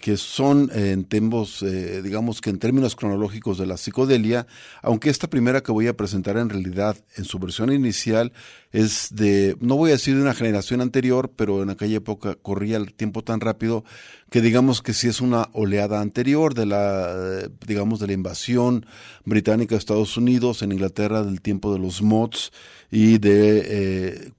que 0.00 0.16
son 0.16 0.70
en 0.72 1.04
tiempos, 1.04 1.62
eh, 1.62 2.02
digamos 2.02 2.40
que 2.40 2.50
en 2.50 2.58
términos 2.58 2.94
cronológicos 2.94 3.58
de 3.58 3.66
la 3.66 3.76
psicodelia, 3.76 4.46
aunque 4.82 5.10
esta 5.10 5.28
primera 5.28 5.62
que 5.62 5.72
voy 5.72 5.86
a 5.88 5.96
presentar 5.96 6.36
en 6.36 6.48
realidad 6.48 6.96
en 7.16 7.24
su 7.24 7.38
versión 7.38 7.72
inicial 7.72 8.32
es 8.70 9.08
de, 9.14 9.56
no 9.60 9.76
voy 9.76 9.90
a 9.90 9.94
decir 9.94 10.14
de 10.14 10.22
una 10.22 10.34
generación 10.34 10.80
anterior, 10.80 11.32
pero 11.34 11.62
en 11.62 11.70
aquella 11.70 11.96
época 11.96 12.36
corría 12.36 12.76
el 12.76 12.92
tiempo 12.94 13.24
tan 13.24 13.40
rápido 13.40 13.84
que 14.30 14.42
digamos 14.42 14.82
que 14.82 14.92
sí 14.92 15.08
es 15.08 15.20
una 15.20 15.48
oleada 15.52 16.00
anterior 16.00 16.54
de 16.54 16.66
la, 16.66 17.48
digamos, 17.66 17.98
de 17.98 18.08
la 18.08 18.12
invasión 18.12 18.84
británica 19.24 19.74
de 19.74 19.78
Estados 19.78 20.16
Unidos, 20.16 20.62
en 20.62 20.72
Inglaterra 20.72 21.22
del 21.22 21.40
tiempo 21.40 21.72
de 21.72 21.78
los 21.78 22.02
mods 22.02 22.52
y 22.90 23.18
de 23.18 23.62
eh, 23.64 24.32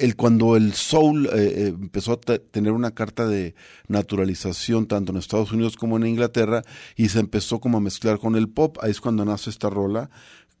el, 0.00 0.16
cuando 0.16 0.56
el 0.56 0.72
soul 0.72 1.26
eh, 1.26 1.30
eh, 1.34 1.66
empezó 1.68 2.12
a 2.12 2.20
tener 2.20 2.72
una 2.72 2.92
carta 2.92 3.28
de 3.28 3.54
naturalización 3.88 4.86
tanto 4.86 5.12
en 5.12 5.18
Estados 5.18 5.52
Unidos 5.52 5.76
como 5.76 5.96
en 5.96 6.06
Inglaterra 6.06 6.62
y 6.96 7.10
se 7.10 7.20
empezó 7.20 7.60
como 7.60 7.78
a 7.78 7.80
mezclar 7.80 8.18
con 8.18 8.34
el 8.34 8.48
pop, 8.48 8.78
ahí 8.82 8.90
es 8.90 9.00
cuando 9.00 9.24
nace 9.24 9.50
esta 9.50 9.70
rola 9.70 10.10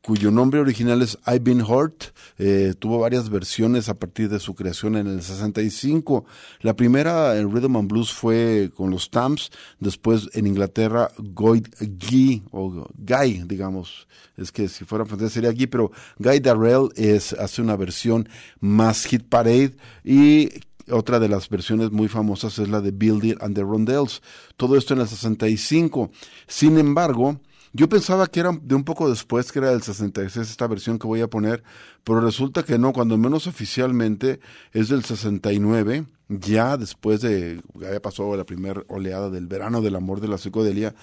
cuyo 0.02 0.30
nombre 0.30 0.60
original 0.60 1.02
es 1.02 1.18
I've 1.26 1.40
Been 1.40 1.62
Hurt, 1.62 2.04
eh, 2.38 2.74
tuvo 2.78 2.98
varias 2.98 3.28
versiones 3.28 3.88
a 3.88 3.94
partir 3.94 4.28
de 4.28 4.40
su 4.40 4.54
creación 4.54 4.96
en 4.96 5.06
el 5.06 5.22
65. 5.22 6.24
La 6.60 6.74
primera 6.74 7.36
en 7.36 7.52
Rhythm 7.52 7.76
and 7.76 7.90
Blues 7.90 8.12
fue 8.12 8.70
con 8.74 8.90
los 8.90 9.04
Stamps, 9.04 9.50
después 9.78 10.28
en 10.34 10.46
Inglaterra 10.46 11.10
Guy, 11.18 11.62
Guy 11.80 12.42
o 12.50 12.88
Guy, 12.96 13.44
digamos, 13.46 14.06
es 14.36 14.50
que 14.50 14.68
si 14.68 14.84
fuera 14.84 15.04
francés 15.04 15.32
sería 15.32 15.52
Guy, 15.52 15.66
pero 15.66 15.90
Guy 16.18 16.40
Darrell 16.40 16.88
es, 16.96 17.32
hace 17.34 17.60
una 17.60 17.76
versión 17.76 18.28
más 18.60 19.04
hit 19.04 19.28
parade 19.28 19.76
y 20.02 20.48
otra 20.90 21.20
de 21.20 21.28
las 21.28 21.48
versiones 21.48 21.90
muy 21.90 22.08
famosas 22.08 22.58
es 22.58 22.68
la 22.68 22.80
de 22.80 22.90
Build 22.90 23.24
It 23.24 23.42
and 23.42 23.54
the 23.54 23.62
Rondells. 23.62 24.22
Todo 24.56 24.76
esto 24.76 24.94
en 24.94 25.00
el 25.00 25.08
65. 25.08 26.10
Sin 26.46 26.78
embargo, 26.78 27.40
Yo 27.72 27.88
pensaba 27.88 28.26
que 28.26 28.40
era 28.40 28.50
de 28.60 28.74
un 28.74 28.82
poco 28.82 29.08
después, 29.08 29.52
que 29.52 29.60
era 29.60 29.70
del 29.70 29.82
66 29.82 30.50
esta 30.50 30.66
versión 30.66 30.98
que 30.98 31.06
voy 31.06 31.20
a 31.20 31.30
poner, 31.30 31.62
pero 32.02 32.20
resulta 32.20 32.64
que 32.64 32.78
no, 32.78 32.92
cuando 32.92 33.16
menos 33.16 33.46
oficialmente 33.46 34.40
es 34.72 34.88
del 34.88 35.04
69, 35.04 36.04
ya 36.28 36.76
después 36.76 37.20
de, 37.20 37.60
ya 37.74 38.00
pasó 38.00 38.36
la 38.36 38.44
primera 38.44 38.82
oleada 38.88 39.30
del 39.30 39.46
verano 39.46 39.82
del 39.82 39.94
amor 39.94 40.20
de 40.20 40.28
la 40.28 40.38
psicodelia, 40.38 40.94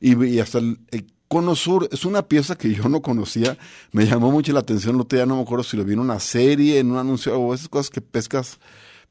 y, 0.00 0.22
y 0.24 0.40
hasta 0.40 0.58
el, 0.58 0.80
el 0.90 1.06
Cono 1.28 1.54
Sur 1.54 1.88
es 1.92 2.04
una 2.04 2.22
pieza 2.22 2.56
que 2.56 2.72
yo 2.74 2.88
no 2.88 3.02
conocía, 3.02 3.56
me 3.92 4.06
llamó 4.06 4.30
mucho 4.32 4.52
la 4.52 4.60
atención, 4.60 4.96
no, 4.96 5.06
ya 5.08 5.26
no 5.26 5.36
me 5.36 5.42
acuerdo 5.42 5.62
si 5.62 5.76
lo 5.76 5.84
vi 5.84 5.92
en 5.92 6.00
una 6.00 6.18
serie, 6.18 6.80
en 6.80 6.90
un 6.90 6.98
anuncio, 6.98 7.38
o 7.38 7.54
esas 7.54 7.68
cosas 7.68 7.90
que 7.90 8.00
pescas, 8.00 8.58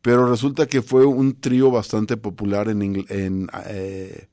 pero 0.01 0.29
resulta 0.29 0.65
que 0.67 0.81
fue 0.81 1.05
un 1.05 1.39
trío 1.39 1.71
bastante 1.71 2.15
popular 2.17 2.69
en, 2.69 3.05
en, 3.09 3.49
eh, 3.67 4.27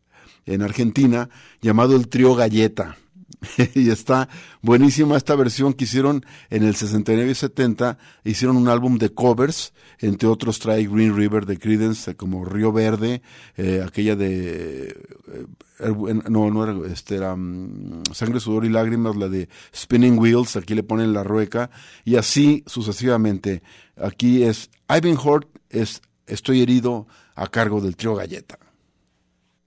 en 0.46 0.62
Argentina 0.62 1.28
llamado 1.60 1.96
el 1.96 2.08
trío 2.08 2.34
Galleta. 2.34 2.96
y 3.74 3.90
está 3.90 4.28
buenísima 4.60 5.16
esta 5.16 5.34
versión 5.34 5.72
que 5.72 5.84
hicieron 5.84 6.24
en 6.50 6.62
el 6.62 6.76
69 6.76 7.32
y 7.32 7.34
70. 7.34 7.98
Hicieron 8.24 8.56
un 8.56 8.68
álbum 8.68 8.98
de 8.98 9.12
covers, 9.12 9.72
entre 9.98 10.28
otros 10.28 10.58
trae 10.60 10.86
Green 10.86 11.16
River 11.16 11.44
de 11.46 11.58
Creedence, 11.58 12.12
eh, 12.12 12.14
como 12.14 12.44
Río 12.44 12.72
Verde, 12.72 13.22
eh, 13.56 13.82
aquella 13.84 14.14
de. 14.14 14.88
eh, 14.88 15.46
er- 15.80 16.30
no, 16.30 16.50
no 16.50 16.62
era, 16.64 16.92
este 16.92 17.16
era 17.16 17.34
mm, 17.34 18.02
Sangre, 18.12 18.38
Sudor 18.38 18.64
y 18.64 18.68
Lágrimas, 18.68 19.16
la 19.16 19.28
de 19.28 19.48
Spinning 19.74 20.18
Wheels, 20.18 20.54
aquí 20.56 20.74
le 20.74 20.84
ponen 20.84 21.12
la 21.12 21.24
rueca, 21.24 21.70
y 22.04 22.16
así 22.16 22.62
sucesivamente. 22.66 23.62
Aquí 23.96 24.44
es 24.44 24.70
I've 24.88 25.00
been 25.00 25.18
hurt, 25.18 25.48
es 25.70 26.00
Estoy 26.26 26.62
herido 26.62 27.08
a 27.34 27.48
cargo 27.48 27.80
del 27.80 27.96
trío 27.96 28.14
Galleta. 28.14 28.56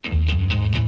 Thank 0.06 0.76
you. 0.76 0.85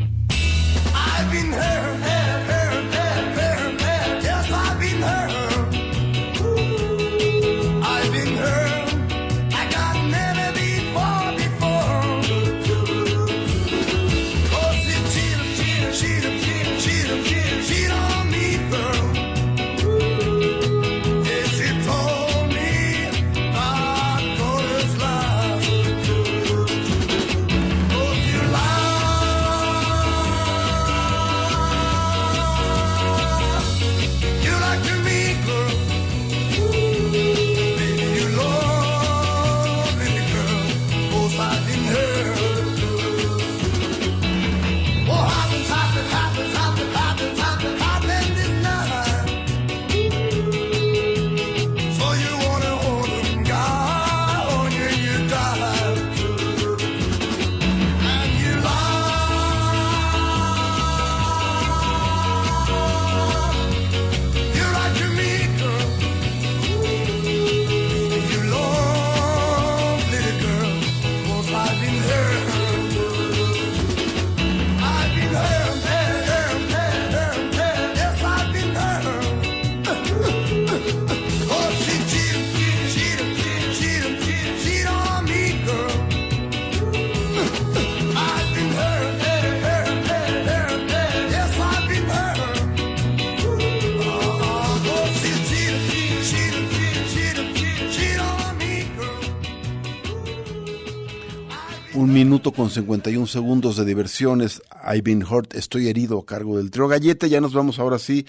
Con 102.67 102.73
51 102.73 103.27
segundos 103.27 103.77
de 103.77 103.85
diversiones. 103.85 104.61
I've 104.83 105.03
been 105.03 105.23
hurt, 105.23 105.55
estoy 105.55 105.87
herido 105.87 106.19
a 106.19 106.25
cargo 106.25 106.57
del 106.57 106.69
trío 106.69 106.89
Galleta. 106.89 107.25
Ya 107.25 107.39
nos 107.39 107.53
vamos 107.53 107.79
ahora 107.79 107.97
sí 107.97 108.25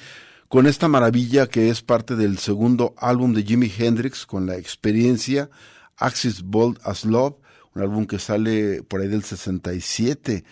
con 0.48 0.68
esta 0.68 0.86
maravilla 0.86 1.48
que 1.48 1.70
es 1.70 1.82
parte 1.82 2.14
del 2.14 2.38
segundo 2.38 2.94
álbum 2.98 3.34
de 3.34 3.42
Jimi 3.42 3.68
Hendrix 3.76 4.26
con 4.26 4.46
la 4.46 4.56
experiencia 4.56 5.50
Axis 5.96 6.42
Bold 6.42 6.78
as 6.84 7.04
Love, 7.04 7.34
un 7.74 7.82
álbum 7.82 8.06
que 8.06 8.20
sale 8.20 8.84
por 8.84 9.00
ahí 9.00 9.08
del 9.08 9.24
67. 9.24 10.44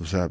O 0.00 0.06
sea, 0.06 0.30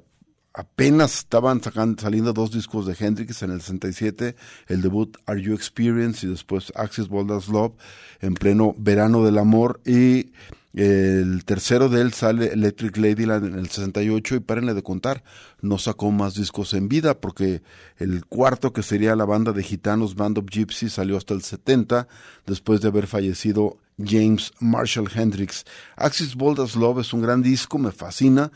apenas 0.51 1.19
estaban 1.19 1.61
sacando, 1.61 2.01
saliendo 2.01 2.33
dos 2.33 2.51
discos 2.51 2.87
de 2.87 2.95
Hendrix 2.99 3.43
en 3.43 3.51
el 3.51 3.61
67, 3.61 4.35
el 4.69 4.81
debut 4.81 5.17
Are 5.27 5.39
You 5.39 5.53
Experience 5.53 6.25
y 6.25 6.31
después 6.31 6.73
Axis 6.75 7.09
Bold 7.09 7.31
as 7.31 7.47
Love 7.47 7.73
en 8.21 8.33
pleno 8.33 8.73
verano 8.75 9.23
del 9.23 9.37
amor 9.37 9.81
y 9.85 10.31
el 10.73 11.45
tercero 11.45 11.87
de 11.87 12.01
él 12.01 12.13
sale 12.13 12.47
Electric 12.47 12.97
Ladyland 12.97 13.45
en 13.45 13.59
el 13.59 13.69
68 13.69 14.35
y 14.35 14.39
párenle 14.39 14.73
de 14.73 14.81
contar, 14.81 15.23
no 15.61 15.77
sacó 15.77 16.11
más 16.11 16.33
discos 16.33 16.73
en 16.73 16.89
vida 16.89 17.19
porque 17.19 17.61
el 17.97 18.25
cuarto 18.25 18.73
que 18.73 18.81
sería 18.81 19.15
la 19.15 19.25
banda 19.25 19.51
de 19.51 19.61
gitanos 19.61 20.15
Band 20.15 20.39
of 20.39 20.45
Gypsy 20.49 20.89
salió 20.89 21.15
hasta 21.17 21.35
el 21.35 21.43
70 21.43 22.07
después 22.47 22.81
de 22.81 22.87
haber 22.87 23.05
fallecido 23.05 23.77
James 24.03 24.51
Marshall 24.59 25.11
Hendrix. 25.13 25.63
Axis 25.95 26.35
Bold 26.35 26.59
as 26.59 26.75
Love 26.75 27.01
es 27.01 27.13
un 27.13 27.21
gran 27.21 27.43
disco, 27.43 27.77
me 27.77 27.91
fascina 27.91 28.51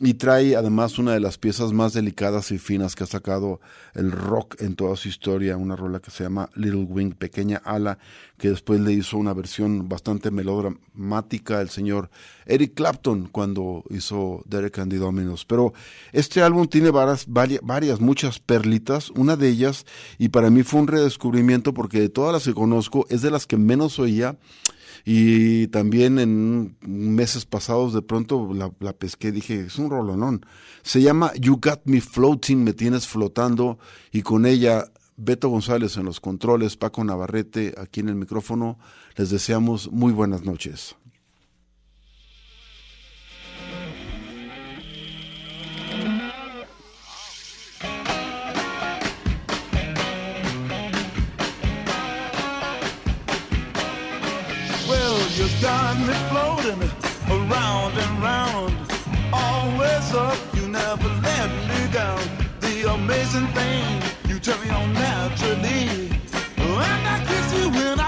y 0.00 0.14
trae 0.14 0.56
además 0.56 0.98
una 0.98 1.12
de 1.12 1.20
las 1.20 1.36
piezas 1.36 1.72
más 1.72 1.92
delicadas 1.92 2.50
y 2.52 2.58
finas 2.58 2.96
que 2.96 3.04
ha 3.04 3.06
sacado 3.06 3.60
el 3.94 4.10
rock 4.10 4.60
en 4.62 4.74
toda 4.74 4.96
su 4.96 5.08
historia, 5.08 5.58
una 5.58 5.76
rola 5.76 6.00
que 6.00 6.10
se 6.10 6.24
llama 6.24 6.48
Little 6.54 6.84
Wing, 6.84 7.12
Pequeña 7.12 7.58
Ala, 7.58 7.98
que 8.38 8.48
después 8.48 8.80
le 8.80 8.92
hizo 8.94 9.18
una 9.18 9.34
versión 9.34 9.90
bastante 9.90 10.30
melodramática 10.30 11.60
el 11.60 11.68
señor 11.68 12.10
Eric 12.46 12.74
Clapton 12.74 13.28
cuando 13.30 13.84
hizo 13.90 14.42
Derek 14.46 14.78
and 14.78 14.90
the 14.90 14.96
Dominos. 14.98 15.44
Pero 15.44 15.74
este 16.12 16.40
álbum 16.40 16.66
tiene 16.66 16.90
varias, 16.90 17.26
varias, 17.28 18.00
muchas 18.00 18.38
perlitas, 18.38 19.10
una 19.10 19.36
de 19.36 19.48
ellas, 19.48 19.84
y 20.18 20.30
para 20.30 20.48
mí 20.48 20.62
fue 20.62 20.80
un 20.80 20.86
redescubrimiento 20.86 21.74
porque 21.74 22.00
de 22.00 22.08
todas 22.08 22.32
las 22.32 22.44
que 22.44 22.54
conozco 22.54 23.06
es 23.10 23.20
de 23.20 23.30
las 23.30 23.46
que 23.46 23.58
menos 23.58 23.98
oía 23.98 24.38
y 25.12 25.66
también 25.66 26.20
en 26.20 26.76
meses 26.82 27.44
pasados 27.44 27.92
de 27.92 28.00
pronto 28.00 28.54
la, 28.54 28.70
la 28.78 28.92
pesqué, 28.92 29.32
dije, 29.32 29.62
es 29.62 29.76
un 29.76 29.90
rolonón. 29.90 30.46
Se 30.82 31.02
llama 31.02 31.32
You 31.34 31.58
Got 31.60 31.80
Me 31.86 32.00
Floating, 32.00 32.62
me 32.62 32.74
tienes 32.74 33.08
flotando, 33.08 33.80
y 34.12 34.22
con 34.22 34.46
ella 34.46 34.84
Beto 35.16 35.48
González 35.48 35.96
en 35.96 36.04
los 36.04 36.20
controles, 36.20 36.76
Paco 36.76 37.02
Navarrete 37.02 37.74
aquí 37.76 37.98
en 37.98 38.08
el 38.08 38.14
micrófono, 38.14 38.78
les 39.16 39.30
deseamos 39.30 39.90
muy 39.90 40.12
buenas 40.12 40.44
noches. 40.44 40.94
Me 55.60 55.66
floating 56.30 56.80
around 57.28 57.92
and 57.92 58.22
round. 58.22 58.74
Always 59.30 60.14
up, 60.14 60.38
you 60.54 60.66
never 60.66 61.08
let 61.20 61.50
me 61.68 61.92
down. 61.92 62.22
The 62.60 62.90
amazing 62.94 63.46
thing, 63.48 64.02
you 64.26 64.40
turn 64.40 64.58
me 64.62 64.70
on 64.70 64.90
naturally. 64.94 66.08
And 66.56 67.06
I 67.06 67.22
kiss 67.28 67.52
you 67.52 67.68
when 67.68 67.99